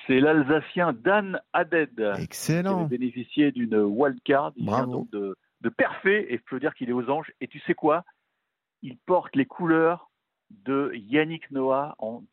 C'est 0.07 0.19
l'Alsacien 0.19 0.93
Dan 0.93 1.39
Haddad 1.53 1.89
qui 1.95 2.01
avait 2.03 2.23
Excellent. 2.23 2.85
bénéficié 2.85 3.51
d'une 3.51 3.75
wildcard. 3.75 4.51
Il 4.57 4.65
Bravo. 4.65 4.85
vient 4.85 4.93
donc 4.99 5.09
de, 5.11 5.35
de 5.61 5.69
Perfet 5.69 6.25
et 6.29 6.37
je 6.37 6.43
peux 6.49 6.59
dire 6.59 6.73
qu'il 6.75 6.89
est 6.89 6.93
aux 6.93 7.09
anges. 7.09 7.31
Et 7.41 7.47
tu 7.47 7.59
sais 7.61 7.73
quoi? 7.73 8.03
Il 8.81 8.97
porte 9.05 9.35
les 9.35 9.45
couleurs 9.45 10.09
de 10.65 10.91
Yannick 10.93 11.49
Noah 11.51 11.95
en 11.99 12.23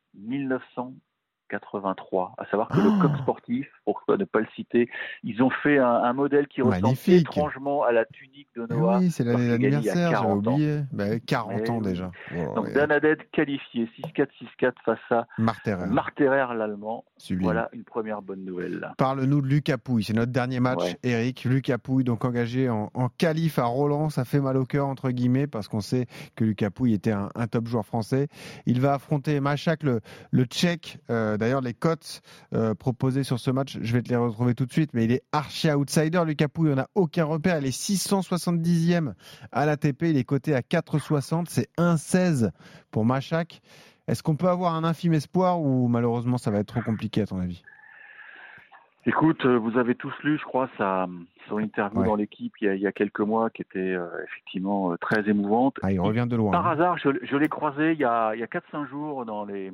1983. 1.50 2.35
À 2.38 2.45
savoir 2.47 2.69
que 2.69 2.78
le 2.78 3.00
coq 3.00 3.16
sportif, 3.23 3.66
pourquoi 3.85 4.16
ne 4.16 4.25
pas 4.25 4.40
le 4.40 4.47
citer, 4.54 4.88
ils 5.23 5.42
ont 5.42 5.50
fait 5.50 5.78
un, 5.78 5.87
un 5.87 6.12
modèle 6.12 6.47
qui 6.49 6.62
ressemble 6.62 6.97
étrangement 7.09 7.83
à 7.85 7.92
la 7.92 8.04
tunique 8.07 8.49
de 8.57 8.66
Eh 8.71 8.75
Noah. 8.75 8.99
oui, 8.99 9.11
c'est 9.11 9.25
l'année 9.25 9.49
d'anniversaire, 9.49 9.95
j'avais 9.95 10.11
40 10.12 10.49
ans. 10.49 10.52
oublié. 10.54 10.80
Bah, 10.92 11.19
40 11.21 11.52
Mais 11.61 11.71
ans 11.71 11.78
oui. 11.78 11.83
déjà. 11.85 12.11
Donc 12.54 12.66
ouais. 12.66 12.73
Dan 12.73 12.92
Haddad 12.92 13.19
qualifié 13.33 13.88
6-4, 14.16 14.26
6-4 14.61 14.73
face 14.85 14.99
à 15.11 15.26
Marterer, 15.38 15.87
Marterer 15.87 16.54
l'Allemand. 16.57 17.04
sublime. 17.19 17.45
Voilà 17.45 17.69
une 17.73 17.85
première 17.85 18.23
bonne 18.23 18.45
nouvelle. 18.45 18.92
Parle-nous 18.99 19.40
de 19.42 19.47
Lucas 19.47 19.78
Pouille, 19.78 20.04
c'est 20.04 20.12
notre 20.14 20.33
dernier 20.33 20.61
match, 20.61 20.80
Ouais. 20.80 20.97
Eric. 21.02 21.45
Lucas 21.45 21.78
Pouille, 21.78 22.04
donc 22.04 22.25
engagé 22.25 22.69
en, 22.69 22.90
en 22.95 23.09
qualif 23.09 23.59
à 23.59 23.64
Roland, 23.64 24.09
ça 24.11 24.25
fait 24.25 24.40
mal 24.40 24.57
au 24.57 24.64
cœur, 24.64 24.87
entre 24.87 25.11
guillemets, 25.11 25.47
parce 25.47 25.69
qu'on 25.69 25.80
sait 25.80 26.07
que 26.37 26.45
Lucas 26.45 26.71
Pouille 26.71 26.95
était 26.95 27.12
un, 27.12 27.28
un 27.35 27.47
top 27.47 27.66
joueur 27.66 27.85
français. 27.85 28.28
Il 28.66 28.80
va 28.80 28.95
affronter 28.95 29.40
Machak, 29.40 29.83
le, 29.83 30.00
le 30.30 30.45
tchèque. 30.45 30.99
Euh, 31.11 31.37
D'ailleurs, 31.40 31.61
les 31.62 31.75
cotes 31.75 32.20
euh, 32.54 32.75
proposées 32.75 33.25
sur 33.25 33.40
ce 33.40 33.50
match, 33.50 33.78
je 33.80 33.92
vais 33.94 34.02
te 34.02 34.11
les 34.11 34.16
retrouver 34.16 34.54
tout 34.54 34.66
de 34.66 34.73
suite, 34.73 34.90
mais 34.94 35.04
il 35.04 35.11
est 35.12 35.23
archi 35.32 35.70
outsider. 35.73 36.23
Lucas 36.26 36.49
Pouille, 36.49 36.70
on 36.73 36.76
n'a 36.76 36.88
aucun 36.94 37.25
repère. 37.25 37.59
Il 37.59 37.66
est 37.66 37.76
670e 37.76 39.14
à 39.50 39.66
l'ATP, 39.66 40.02
il 40.02 40.16
est 40.18 40.25
coté 40.25 40.54
à 40.54 40.61
4,60. 40.61 41.47
C'est 41.49 41.68
1,16 41.78 42.50
pour 42.90 43.04
Machak. 43.04 43.61
Est-ce 44.06 44.23
qu'on 44.23 44.37
peut 44.37 44.49
avoir 44.49 44.75
un 44.75 44.85
infime 44.85 45.14
espoir 45.14 45.61
ou 45.61 45.88
malheureusement 45.88 46.37
ça 46.38 46.50
va 46.50 46.59
être 46.59 46.66
trop 46.68 46.82
compliqué 46.82 47.23
à 47.23 47.26
ton 47.26 47.40
avis? 47.40 47.62
Écoute, 49.06 49.47
euh, 49.47 49.56
vous 49.56 49.78
avez 49.78 49.94
tous 49.94 50.12
lu, 50.25 50.37
je 50.38 50.44
crois, 50.44 50.68
sa, 50.76 51.06
son 51.49 51.59
interview 51.59 52.00
Ouais. 52.00 52.06
dans 52.06 52.16
l'équipe 52.16 52.52
il, 52.61 52.66
y 52.66 52.68
a- 52.68 52.75
il 52.75 52.82
y 52.82 52.87
a 52.87 52.92
quelques 52.92 53.20
mois 53.20 53.49
qui 53.49 53.62
était 53.62 53.78
euh, 53.78 54.06
effectivement 54.25 54.92
euh, 54.92 54.97
très 55.00 55.26
émouvante. 55.28 55.76
Ah, 55.82 55.90
il 55.90 55.99
revient 56.00 56.26
de 56.28 56.37
loin. 56.37 56.50
Par 56.52 56.66
hein. 56.66 56.73
hasard, 56.73 56.99
je, 56.99 57.09
je 57.23 57.37
l'ai 57.37 57.49
croisé 57.49 57.92
il 57.92 57.99
y 57.99 58.04
a, 58.04 58.35
il 58.35 58.40
y 58.40 58.42
a 58.42 58.47
4-5 58.47 58.87
jours 58.90 59.25
dans 59.25 59.47
les, 59.47 59.73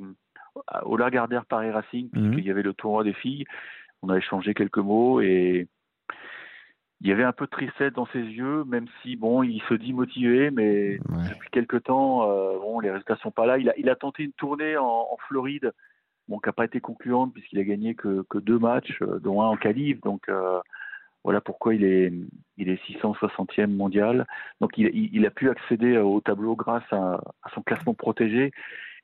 au 0.83 0.97
Lagardère 0.97 1.45
Paris 1.45 1.71
Racing, 1.71 2.09
Mhm. 2.13 2.31
puisqu'il 2.31 2.47
y 2.47 2.51
avait 2.51 2.63
le 2.63 2.73
tournoi 2.73 3.03
des 3.03 3.13
filles. 3.13 3.45
on 4.03 4.09
a 4.09 4.17
échangé 4.17 4.53
quelques 4.53 4.77
mots 4.77 5.21
et 5.21 5.67
il 7.01 7.07
y 7.07 7.11
avait 7.11 7.23
un 7.23 7.31
peu 7.31 7.45
de 7.45 7.49
tristesse 7.51 7.93
dans 7.93 8.05
ses 8.07 8.21
yeux, 8.21 8.63
même 8.65 8.85
si 9.01 9.15
bon, 9.15 9.43
il 9.43 9.61
se 9.69 9.73
dit 9.75 9.93
motivé, 9.93 10.51
mais 10.51 10.99
depuis 11.29 11.49
quelques 11.51 11.83
temps, 11.83 12.29
euh, 12.29 12.57
bon, 12.59 12.79
les 12.79 12.89
résultats 12.91 13.17
sont 13.17 13.31
pas 13.31 13.45
là. 13.45 13.57
Il 13.57 13.69
a, 13.69 13.77
il 13.77 13.89
a 13.89 13.95
tenté 13.95 14.23
une 14.23 14.33
tournée 14.33 14.77
en, 14.77 14.85
en 14.85 15.17
Floride, 15.27 15.71
bon, 16.27 16.39
qui 16.39 16.47
n'a 16.49 16.53
pas 16.53 16.65
été 16.65 16.79
concluante 16.79 17.33
puisqu'il 17.33 17.59
a 17.59 17.63
gagné 17.63 17.95
que, 17.95 18.23
que 18.29 18.37
deux 18.39 18.57
matchs, 18.59 18.99
euh, 19.01 19.19
dont 19.19 19.41
un 19.41 19.47
en 19.47 19.57
qualif. 19.57 19.99
Donc 20.01 20.27
euh, 20.29 20.59
voilà 21.23 21.41
pourquoi 21.41 21.75
il 21.75 21.83
est, 21.83 22.11
il 22.57 22.69
est 22.69 22.79
660e 22.87 23.67
mondial. 23.75 24.25
Donc 24.61 24.77
il, 24.77 24.87
il, 25.13 25.25
a 25.25 25.31
pu 25.31 25.49
accéder 25.49 25.97
au 25.97 26.21
tableau 26.21 26.55
grâce 26.55 26.85
à, 26.91 27.21
à 27.43 27.49
son 27.53 27.61
classement 27.61 27.93
protégé, 27.93 28.51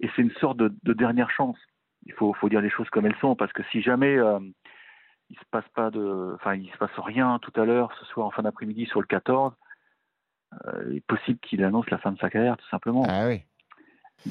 et 0.04 0.10
c'est 0.16 0.22
une 0.22 0.34
sorte 0.34 0.58
de, 0.58 0.72
de, 0.84 0.94
dernière 0.94 1.32
chance. 1.32 1.58
Il 2.06 2.14
faut, 2.14 2.34
faut 2.34 2.50
dire 2.50 2.62
les 2.62 2.70
choses 2.70 2.90
comme 2.90 3.06
elles 3.06 3.16
sont, 3.22 3.36
parce 3.36 3.54
que 3.54 3.64
si 3.72 3.82
jamais 3.82 4.18
euh, 4.18 4.38
il 5.30 5.38
se 5.38 5.46
passe 5.50 5.68
pas 5.74 5.90
de, 5.90 6.34
enfin, 6.36 6.56
il 6.56 6.70
se 6.70 6.78
passe 6.78 6.92
rien 6.98 7.40
tout 7.42 7.58
à 7.60 7.64
l'heure, 7.64 7.96
ce 8.00 8.06
soir 8.06 8.28
en 8.28 8.32
fin 8.32 8.44
d'après-midi 8.44 8.86
sur 8.86 9.00
le 9.00 9.08
14, 9.08 9.54
euh, 10.66 10.84
il 10.90 10.98
est 10.98 11.08
possible 11.08 11.40
qu'il 11.40 11.64
annonce 11.64 11.90
la 11.90 11.98
fin 12.00 12.12
de 12.12 12.20
sa 12.20 12.30
carrière, 12.30 12.58
tout 12.58 12.68
simplement. 12.68 13.06
Ah 13.08 13.28
oui. 13.28 13.44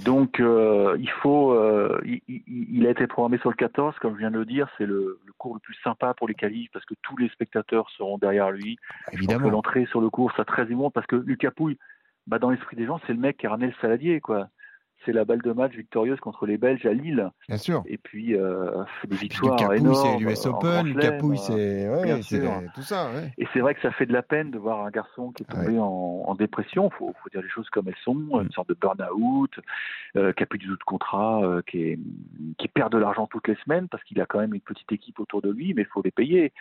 Donc, 0.05 0.41
euh, 0.41 0.97
il 1.01 1.11
faut, 1.11 1.59
il, 2.05 2.21
il, 2.29 2.87
a 2.87 2.91
été 2.91 3.07
programmé 3.07 3.39
sur 3.39 3.51
le 3.51 3.57
14, 3.57 3.99
comme 3.99 4.15
je 4.15 4.19
viens 4.19 4.31
de 4.31 4.39
le 4.39 4.47
dire, 4.47 4.69
c'est 4.79 4.87
le, 4.87 5.21
le, 5.25 5.33
cours 5.39 5.55
le 5.55 5.61
plus 5.61 5.77
sympa 5.83 6.15
pour 6.15 6.29
les 6.29 6.35
qualifs 6.35 6.71
parce 6.73 6.85
que 6.85 6.95
tous 7.03 7.17
les 7.17 7.29
spectateurs 7.31 7.91
seront 7.91 8.17
derrière 8.19 8.51
lui. 8.51 8.79
Évidemment. 9.13 9.51
L'entrée 9.51 9.87
sur 9.87 10.01
le 10.01 10.09
cours, 10.09 10.33
ça 10.37 10.45
très 10.45 10.71
émouvant 10.71 10.91
parce 10.91 11.07
que 11.07 11.17
Lucas 11.17 11.51
Pouille, 11.51 11.79
bah, 12.27 12.39
dans 12.39 12.51
l'esprit 12.51 12.77
des 12.77 12.87
gens, 12.87 13.01
c'est 13.07 13.13
le 13.13 13.19
mec 13.19 13.39
qui 13.39 13.47
a 13.47 13.51
ramené 13.51 13.69
le 13.69 13.77
saladier, 13.81 14.21
quoi 14.21 14.49
c'est 15.05 15.13
la 15.13 15.25
balle 15.25 15.43
de 15.43 15.53
match 15.53 15.73
victorieuse 15.73 16.21
contre 16.21 16.47
les 16.47 16.57
Belges 16.57 16.87
à 16.87 16.93
Lille. 16.93 17.31
Bien 17.49 17.59
sûr. 17.59 17.83
Et 17.87 17.99
puis 17.99 18.37
euh, 18.37 18.71
des 19.09 19.17
victoires 19.17 19.57
Capouille, 19.57 19.79
énormes. 19.79 20.19
c'est 20.19 20.25
l'US 20.25 20.47
Open, 20.47 20.97
Capouille, 20.97 21.39
c'est 21.39 21.89
ouais, 21.89 22.21
tout 22.75 22.83
ça. 22.83 23.11
Ouais. 23.13 23.33
Et 23.39 23.47
c'est 23.53 23.61
vrai 23.61 23.75
que 23.75 23.81
ça 23.81 23.91
fait 23.93 24.07
de 24.07 24.13
la 24.13 24.23
peine 24.23 24.51
de 24.51 24.59
voir 24.59 24.85
un 24.85 24.91
garçon 24.91 25.33
qui 25.33 25.43
est 25.43 25.47
tombé 25.47 25.73
ouais. 25.73 25.79
en, 25.79 26.25
en, 26.27 26.35
dépression. 26.35 26.91
Il 26.93 26.97
faut, 26.97 27.15
faut, 27.23 27.31
dire 27.31 27.43
les 27.43 27.49
choses 27.49 27.69
comme 27.71 27.89
elles 27.89 27.95
sont. 28.05 28.15
Mm. 28.15 28.43
Une 28.43 28.53
sorte 28.53 28.69
de 28.69 28.75
burn-out, 28.75 29.51
euh, 30.17 30.33
qui 30.33 30.43
a 30.43 30.47
plus 30.47 30.59
du 30.59 30.67
tout 30.67 30.77
de 30.77 30.85
contrat, 30.85 31.43
euh, 31.43 31.63
qui, 31.67 31.83
est, 31.83 31.99
qui 32.59 32.69
perd 32.69 32.93
de 32.93 32.99
l'argent 32.99 33.27
toutes 33.27 33.49
les 33.49 33.57
semaines 33.65 33.89
parce 33.89 34.05
qu'il 34.05 34.21
a 34.21 34.27
quand 34.27 34.41
même 34.41 34.55
une 34.55 34.61
petite 34.61 34.91
équipe 34.93 35.19
autour 35.21 35.41
de 35.41 35.51
lui, 35.51 35.73
mais 35.75 35.83
il 35.83 35.89
faut 35.89 36.03
les 36.03 36.11
payer. 36.11 36.53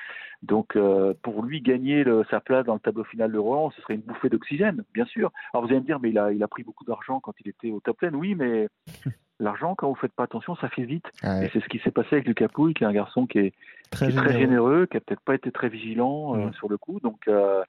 Donc 0.42 0.76
euh, 0.76 1.14
pour 1.22 1.44
lui 1.44 1.62
gagner 1.62 2.04
le, 2.04 2.26
sa 2.32 2.40
place 2.40 2.66
dans 2.66 2.76
le 2.76 2.80
tableau 2.80 3.04
final 3.04 3.32
de 3.32 3.38
Roland, 3.38 3.72
ce 3.72 3.82
serait 3.82 3.96
une 3.96 4.02
bouffée 4.02 4.30
d'oxygène, 4.30 4.84
bien 4.94 5.06
sûr. 5.06 5.32
Alors 5.54 5.66
vous 5.66 5.72
allez 5.72 5.82
me 5.82 5.86
dire, 5.86 6.00
mais 6.00 6.10
il 6.10 6.18
a, 6.18 6.32
il 6.32 6.42
a 6.44 6.48
pris 6.48 6.64
beaucoup 6.64 6.86
d'argent 6.86 7.20
quand 7.20 7.34
il 7.44 7.50
était 7.50 7.72
au 7.72 7.80
top 7.82 7.98
10. 8.02 8.16
Oui, 8.16 8.31
mais 8.36 8.68
l'argent, 9.40 9.76
quand 9.76 9.90
vous 9.90 9.96
faites 9.96 10.14
pas 10.14 10.24
attention, 10.24 10.56
ça 10.56 10.70
file 10.70 10.86
vite. 10.86 11.06
Ouais. 11.24 11.46
Et 11.46 11.50
c'est 11.54 11.62
ce 11.62 11.68
qui 11.68 11.80
s'est 11.80 11.92
passé 11.92 12.10
avec 12.14 12.28
Lucas 12.28 12.48
Pouille, 12.48 12.74
qui 12.74 12.84
est 12.84 12.88
un 12.88 12.94
garçon 12.94 13.28
qui 13.28 13.40
est 13.40 13.54
très, 13.90 14.08
qui 14.08 14.12
est 14.12 14.16
généreux. 14.16 14.30
très 14.30 14.40
généreux, 14.40 14.86
qui 14.86 14.98
a 14.98 15.00
peut-être 15.02 15.22
pas 15.22 15.36
été 15.36 15.52
très 15.52 15.70
vigilant 15.70 16.36
euh, 16.36 16.52
sur 16.54 16.70
le 16.70 16.78
coup. 16.78 17.00
Donc, 17.02 17.28
euh, 17.28 17.64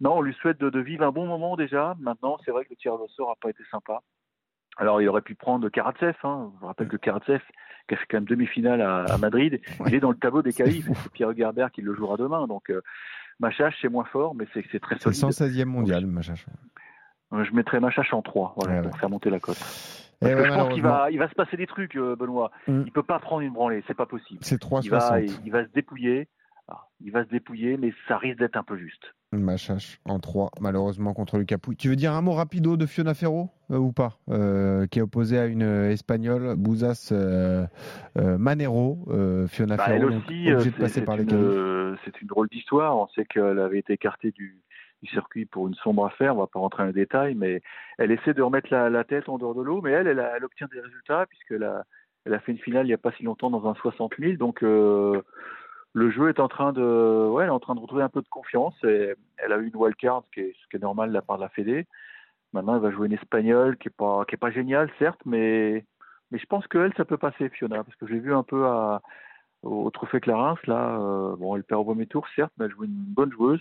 non, 0.00 0.18
on 0.18 0.22
lui 0.22 0.34
souhaite 0.34 0.58
de, 0.60 0.70
de, 0.70 0.80
vivre 0.80 1.04
un 1.04 1.12
bon 1.12 1.26
moment 1.26 1.56
déjà. 1.56 1.94
Maintenant, 2.00 2.38
c'est 2.44 2.50
vrai 2.50 2.64
que 2.64 2.70
le 2.70 2.76
tirage 2.76 3.00
au 3.00 3.08
sort 3.08 3.30
a 3.30 3.36
pas 3.40 3.50
été 3.50 3.62
sympa. 3.70 4.00
Alors, 4.76 5.00
il 5.00 5.08
aurait 5.08 5.22
pu 5.22 5.34
prendre 5.34 5.68
Karatsev. 5.68 6.16
Hein. 6.24 6.50
Je 6.54 6.60
vous 6.60 6.66
rappelle 6.66 6.88
que 6.88 6.96
Karatsev, 6.96 7.40
qui 7.88 7.94
a 7.94 7.96
fait 7.96 8.06
quand 8.10 8.16
même 8.16 8.24
demi-finale 8.24 8.80
à, 8.80 9.04
à, 9.04 9.18
Madrid, 9.18 9.60
ouais. 9.78 9.86
il 9.86 9.94
est 9.94 10.00
dans 10.00 10.10
le 10.10 10.16
tableau 10.16 10.42
des 10.42 10.52
qualifs. 10.52 10.88
c'est 11.02 11.12
Pierre 11.12 11.34
Gerbert 11.36 11.70
qui 11.70 11.82
le 11.82 11.94
jouera 11.94 12.16
demain. 12.16 12.46
Donc, 12.48 12.70
euh, 12.70 12.80
Machache, 13.40 13.76
c'est 13.80 13.88
moins 13.88 14.04
fort, 14.04 14.34
mais 14.34 14.46
c'est 14.52 14.80
très 14.80 14.98
solide. 14.98 15.16
C'est 15.16 15.44
116e 15.44 15.64
mondial, 15.66 16.06
Machache. 16.06 16.46
Je 17.42 17.52
mettrais 17.52 17.80
Machache 17.80 18.12
en 18.12 18.22
3 18.22 18.54
voilà, 18.56 18.76
ouais, 18.76 18.88
pour 18.88 18.98
faire 18.98 19.10
monter 19.10 19.30
la 19.30 19.40
cote. 19.40 19.58
Parce 20.20 20.32
que 20.32 20.40
ouais, 20.40 20.48
je 20.48 20.54
pense 20.54 20.72
qu'il 20.72 20.82
va, 20.82 21.10
il 21.10 21.18
va 21.18 21.28
se 21.28 21.34
passer 21.34 21.56
des 21.56 21.66
trucs, 21.66 21.96
Benoît. 21.96 22.50
Mm. 22.68 22.82
Il 22.86 22.92
peut 22.92 23.02
pas 23.02 23.18
prendre 23.18 23.42
une 23.42 23.52
branlée, 23.52 23.82
c'est 23.86 23.96
pas 23.96 24.06
possible. 24.06 24.40
C'est 24.42 24.58
3 24.58 24.82
il 24.84 24.90
va, 24.90 25.20
il, 25.20 25.30
il 25.44 25.52
va 25.52 25.64
se 25.64 25.70
dépouiller. 25.72 26.28
Alors, 26.68 26.90
il 27.00 27.12
va 27.12 27.24
se 27.24 27.28
dépouiller, 27.28 27.76
mais 27.76 27.92
ça 28.08 28.16
risque 28.16 28.38
d'être 28.38 28.56
un 28.56 28.62
peu 28.62 28.76
juste. 28.78 29.12
Machache 29.32 30.00
en 30.04 30.18
3, 30.18 30.50
malheureusement, 30.60 31.12
contre 31.12 31.38
le 31.38 31.44
Capouille. 31.44 31.76
Tu 31.76 31.88
veux 31.88 31.96
dire 31.96 32.12
un 32.12 32.22
mot 32.22 32.32
rapido 32.32 32.76
de 32.76 32.86
Fiona 32.86 33.14
Ferro 33.14 33.50
euh, 33.70 33.76
ou 33.76 33.92
pas 33.92 34.18
euh, 34.30 34.86
Qui 34.86 34.98
est 34.98 35.02
opposée 35.02 35.38
à 35.38 35.46
une 35.46 35.62
Espagnole, 35.62 36.54
Bouzas 36.56 37.10
euh, 37.12 37.66
Manero. 38.16 39.04
Fiona 39.48 39.76
bah, 39.76 39.84
Ferro, 39.84 39.96
elle 39.96 40.04
aussi, 40.04 40.52
obligée 40.52 40.70
de 40.70 40.76
passer 40.76 41.04
par 41.04 41.16
les 41.16 41.24
C'est 42.04 42.20
une 42.20 42.28
drôle 42.28 42.48
d'histoire. 42.48 42.96
On 42.96 43.08
sait 43.08 43.24
qu'elle 43.24 43.58
avait 43.58 43.78
été 43.78 43.92
écartée 43.92 44.30
du, 44.30 44.62
du 45.04 45.10
circuit 45.10 45.44
pour 45.44 45.68
une 45.68 45.74
sombre 45.74 46.06
affaire, 46.06 46.36
on 46.36 46.40
va 46.40 46.46
pas 46.46 46.58
rentrer 46.58 46.82
dans 46.82 46.88
les 46.88 46.92
détails, 46.92 47.34
mais 47.34 47.62
elle 47.98 48.10
essaie 48.10 48.34
de 48.34 48.42
remettre 48.42 48.72
la, 48.72 49.04
tête 49.04 49.28
en 49.28 49.38
dehors 49.38 49.54
de 49.54 49.62
l'eau, 49.62 49.80
mais 49.82 49.92
elle, 49.92 50.08
elle, 50.08 50.44
obtient 50.44 50.68
des 50.72 50.80
résultats 50.80 51.26
puisqu'elle 51.26 51.64
a, 51.64 51.84
elle 52.24 52.34
a 52.34 52.40
fait 52.40 52.52
une 52.52 52.58
finale 52.58 52.86
il 52.86 52.88
n'y 52.88 52.94
a 52.94 52.98
pas 52.98 53.12
si 53.12 53.22
longtemps 53.22 53.50
dans 53.50 53.68
un 53.68 53.74
60 53.74 54.14
000, 54.18 54.34
donc 54.34 54.62
euh, 54.62 55.22
le 55.94 56.10
jeu 56.10 56.28
est 56.28 56.40
en 56.40 56.48
train 56.48 56.72
de, 56.72 57.28
ouais, 57.30 57.44
elle 57.44 57.50
est 57.50 57.52
en 57.52 57.60
train 57.60 57.74
de 57.74 57.80
retrouver 57.80 58.02
un 58.02 58.08
peu 58.08 58.20
de 58.20 58.28
confiance. 58.28 58.74
Et 58.84 59.14
elle 59.38 59.52
a 59.52 59.58
eu 59.58 59.68
une 59.68 59.76
wildcard, 59.76 60.24
qui 60.34 60.40
est, 60.40 60.54
ce 60.60 60.68
qui 60.68 60.76
est 60.76 60.80
normal 60.80 61.10
de 61.10 61.14
la 61.14 61.22
part 61.22 61.36
de 61.36 61.42
la 61.42 61.48
Fédé. 61.50 61.86
Maintenant, 62.52 62.74
elle 62.74 62.82
va 62.82 62.90
jouer 62.90 63.06
une 63.06 63.14
espagnole 63.14 63.76
qui 63.78 63.88
est 63.88 63.96
pas, 63.96 64.24
qui 64.26 64.36
géniale, 64.52 64.90
certes, 64.98 65.20
mais, 65.24 65.84
je 66.32 66.46
pense 66.46 66.66
qu'elle, 66.66 66.92
ça 66.96 67.04
peut 67.04 67.16
passer, 67.16 67.48
Fiona, 67.48 67.84
parce 67.84 67.96
que 67.96 68.08
j'ai 68.08 68.18
vu 68.18 68.34
un 68.34 68.42
peu 68.42 68.64
au 69.62 69.90
Trophée 69.90 70.20
Clarins, 70.20 70.56
là, 70.66 70.98
euh, 70.98 71.36
bon, 71.36 71.56
elle 71.56 71.64
perd 71.64 71.80
au 71.80 71.84
premier 71.84 72.06
tour, 72.06 72.26
certes, 72.34 72.52
mais 72.58 72.66
elle 72.66 72.72
joue 72.72 72.84
une 72.84 72.90
bonne 72.90 73.32
joueuse 73.32 73.60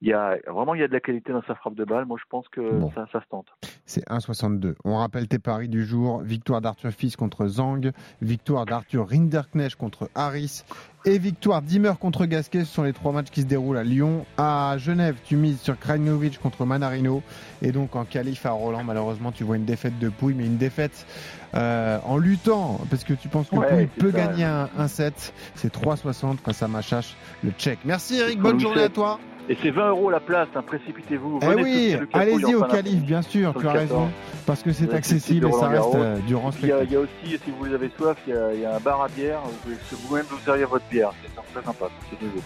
il 0.00 0.08
y 0.08 0.12
a 0.12 0.36
vraiment 0.46 0.74
il 0.74 0.80
y 0.80 0.84
a 0.84 0.88
de 0.88 0.92
la 0.92 1.00
qualité 1.00 1.32
dans 1.32 1.42
sa 1.42 1.56
frappe 1.56 1.74
de 1.74 1.84
balle. 1.84 2.04
Moi, 2.04 2.18
je 2.20 2.28
pense 2.30 2.48
que 2.48 2.60
bon. 2.60 2.90
ça, 2.92 3.06
ça, 3.12 3.20
se 3.20 3.26
tente. 3.28 3.46
C'est 3.84 4.06
1,62. 4.08 4.76
On 4.84 4.96
rappelle 4.96 5.26
tes 5.26 5.40
paris 5.40 5.68
du 5.68 5.84
jour 5.84 6.20
victoire 6.22 6.60
d'Arthur 6.60 6.92
Fils 6.92 7.16
contre 7.16 7.48
Zang, 7.48 7.90
victoire 8.22 8.64
d'Arthur 8.64 9.08
Rinderknecht 9.08 9.76
contre 9.76 10.08
Harris 10.14 10.62
et 11.04 11.18
victoire 11.18 11.62
d'Imer 11.62 11.94
contre 12.00 12.26
Gasquet. 12.26 12.60
Ce 12.60 12.72
sont 12.72 12.84
les 12.84 12.92
trois 12.92 13.10
matchs 13.10 13.30
qui 13.30 13.42
se 13.42 13.46
déroulent 13.46 13.76
à 13.76 13.82
Lyon. 13.82 14.24
À 14.36 14.76
Genève, 14.78 15.16
tu 15.24 15.36
mises 15.36 15.60
sur 15.60 15.76
Krajinovic 15.76 16.38
contre 16.38 16.64
Manarino. 16.64 17.22
Et 17.60 17.72
donc 17.72 17.96
en 17.96 18.04
qualif 18.04 18.46
à 18.46 18.50
Roland, 18.52 18.84
malheureusement, 18.84 19.32
tu 19.32 19.42
vois 19.42 19.56
une 19.56 19.64
défaite 19.64 19.98
de 19.98 20.10
Pouille, 20.10 20.34
mais 20.34 20.46
une 20.46 20.58
défaite 20.58 21.06
euh, 21.54 21.98
en 22.04 22.18
luttant, 22.18 22.78
parce 22.88 23.02
que 23.02 23.14
tu 23.14 23.28
penses 23.28 23.50
que 23.50 23.56
ouais, 23.56 23.68
Pouille 23.68 23.86
peut 23.86 24.12
ça, 24.12 24.26
gagner 24.26 24.44
un, 24.44 24.68
un 24.78 24.86
set. 24.86 25.32
C'est 25.56 25.74
3,60 25.74 26.36
face 26.36 26.62
à 26.62 26.68
Machache, 26.68 27.16
le 27.42 27.50
tchèque. 27.50 27.80
Merci 27.84 28.20
Eric, 28.20 28.38
bonne 28.38 28.60
journée 28.60 28.82
à 28.82 28.88
toi. 28.90 29.18
Et 29.50 29.56
c'est 29.62 29.70
20 29.70 29.88
euros 29.88 30.10
la 30.10 30.20
place, 30.20 30.48
hein, 30.54 30.62
précipitez-vous. 30.62 31.40
Eh 31.42 31.54
oui, 31.62 31.96
allez-y 32.12 32.54
au 32.54 32.64
calife, 32.64 33.02
bien 33.02 33.22
sûr, 33.22 33.54
tu 33.58 33.66
as 33.66 33.72
raison, 33.72 34.10
parce 34.44 34.62
que 34.62 34.72
c'est 34.72 34.92
accessible 34.92 35.48
et 35.48 35.52
ça 35.52 35.68
reste 35.68 35.94
euh, 35.94 36.18
durant 36.26 36.52
ce 36.52 36.58
il 36.62 36.68
y, 36.68 36.72
a, 36.72 36.82
il 36.82 36.92
y 36.92 36.96
a 36.96 37.00
aussi, 37.00 37.10
si 37.24 37.50
vous 37.58 37.72
avez 37.72 37.90
soif, 37.96 38.18
il 38.26 38.34
y 38.34 38.36
a, 38.36 38.52
il 38.52 38.60
y 38.60 38.64
a 38.66 38.76
un 38.76 38.80
bar 38.80 39.02
à 39.02 39.08
bière, 39.08 39.40
vous 39.44 39.52
pouvez 39.62 39.76
vous-même 40.02 40.26
vous 40.28 40.38
servir 40.44 40.68
votre 40.68 40.84
bière, 40.90 41.12
c'est 41.22 41.34
très 41.54 41.64
sympa, 41.64 41.86
c'est 42.10 42.22
nouveau. 42.22 42.40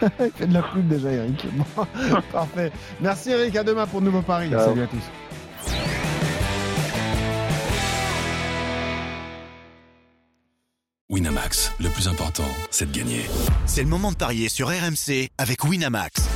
il 0.20 0.30
fait 0.30 0.46
de 0.46 0.54
la 0.54 0.62
pub 0.62 0.88
déjà, 0.88 1.12
Eric. 1.12 1.46
Bon, 1.76 1.86
parfait. 2.32 2.72
Merci, 3.00 3.30
Eric. 3.30 3.56
À 3.56 3.64
demain 3.64 3.86
pour 3.86 4.00
de 4.00 4.06
nouveaux 4.06 4.22
paris. 4.22 4.50
Ciao. 4.50 4.60
Salut 4.60 4.82
à 4.82 4.86
tous. 4.86 5.10
Winamax, 11.08 11.72
le 11.80 11.88
plus 11.88 12.08
important, 12.08 12.44
c'est 12.70 12.90
de 12.90 12.98
gagner. 12.98 13.22
C'est 13.64 13.82
le 13.82 13.88
moment 13.88 14.10
de 14.10 14.16
parier 14.16 14.48
sur 14.48 14.68
RMC 14.68 15.30
avec 15.38 15.64
Winamax. 15.64 16.35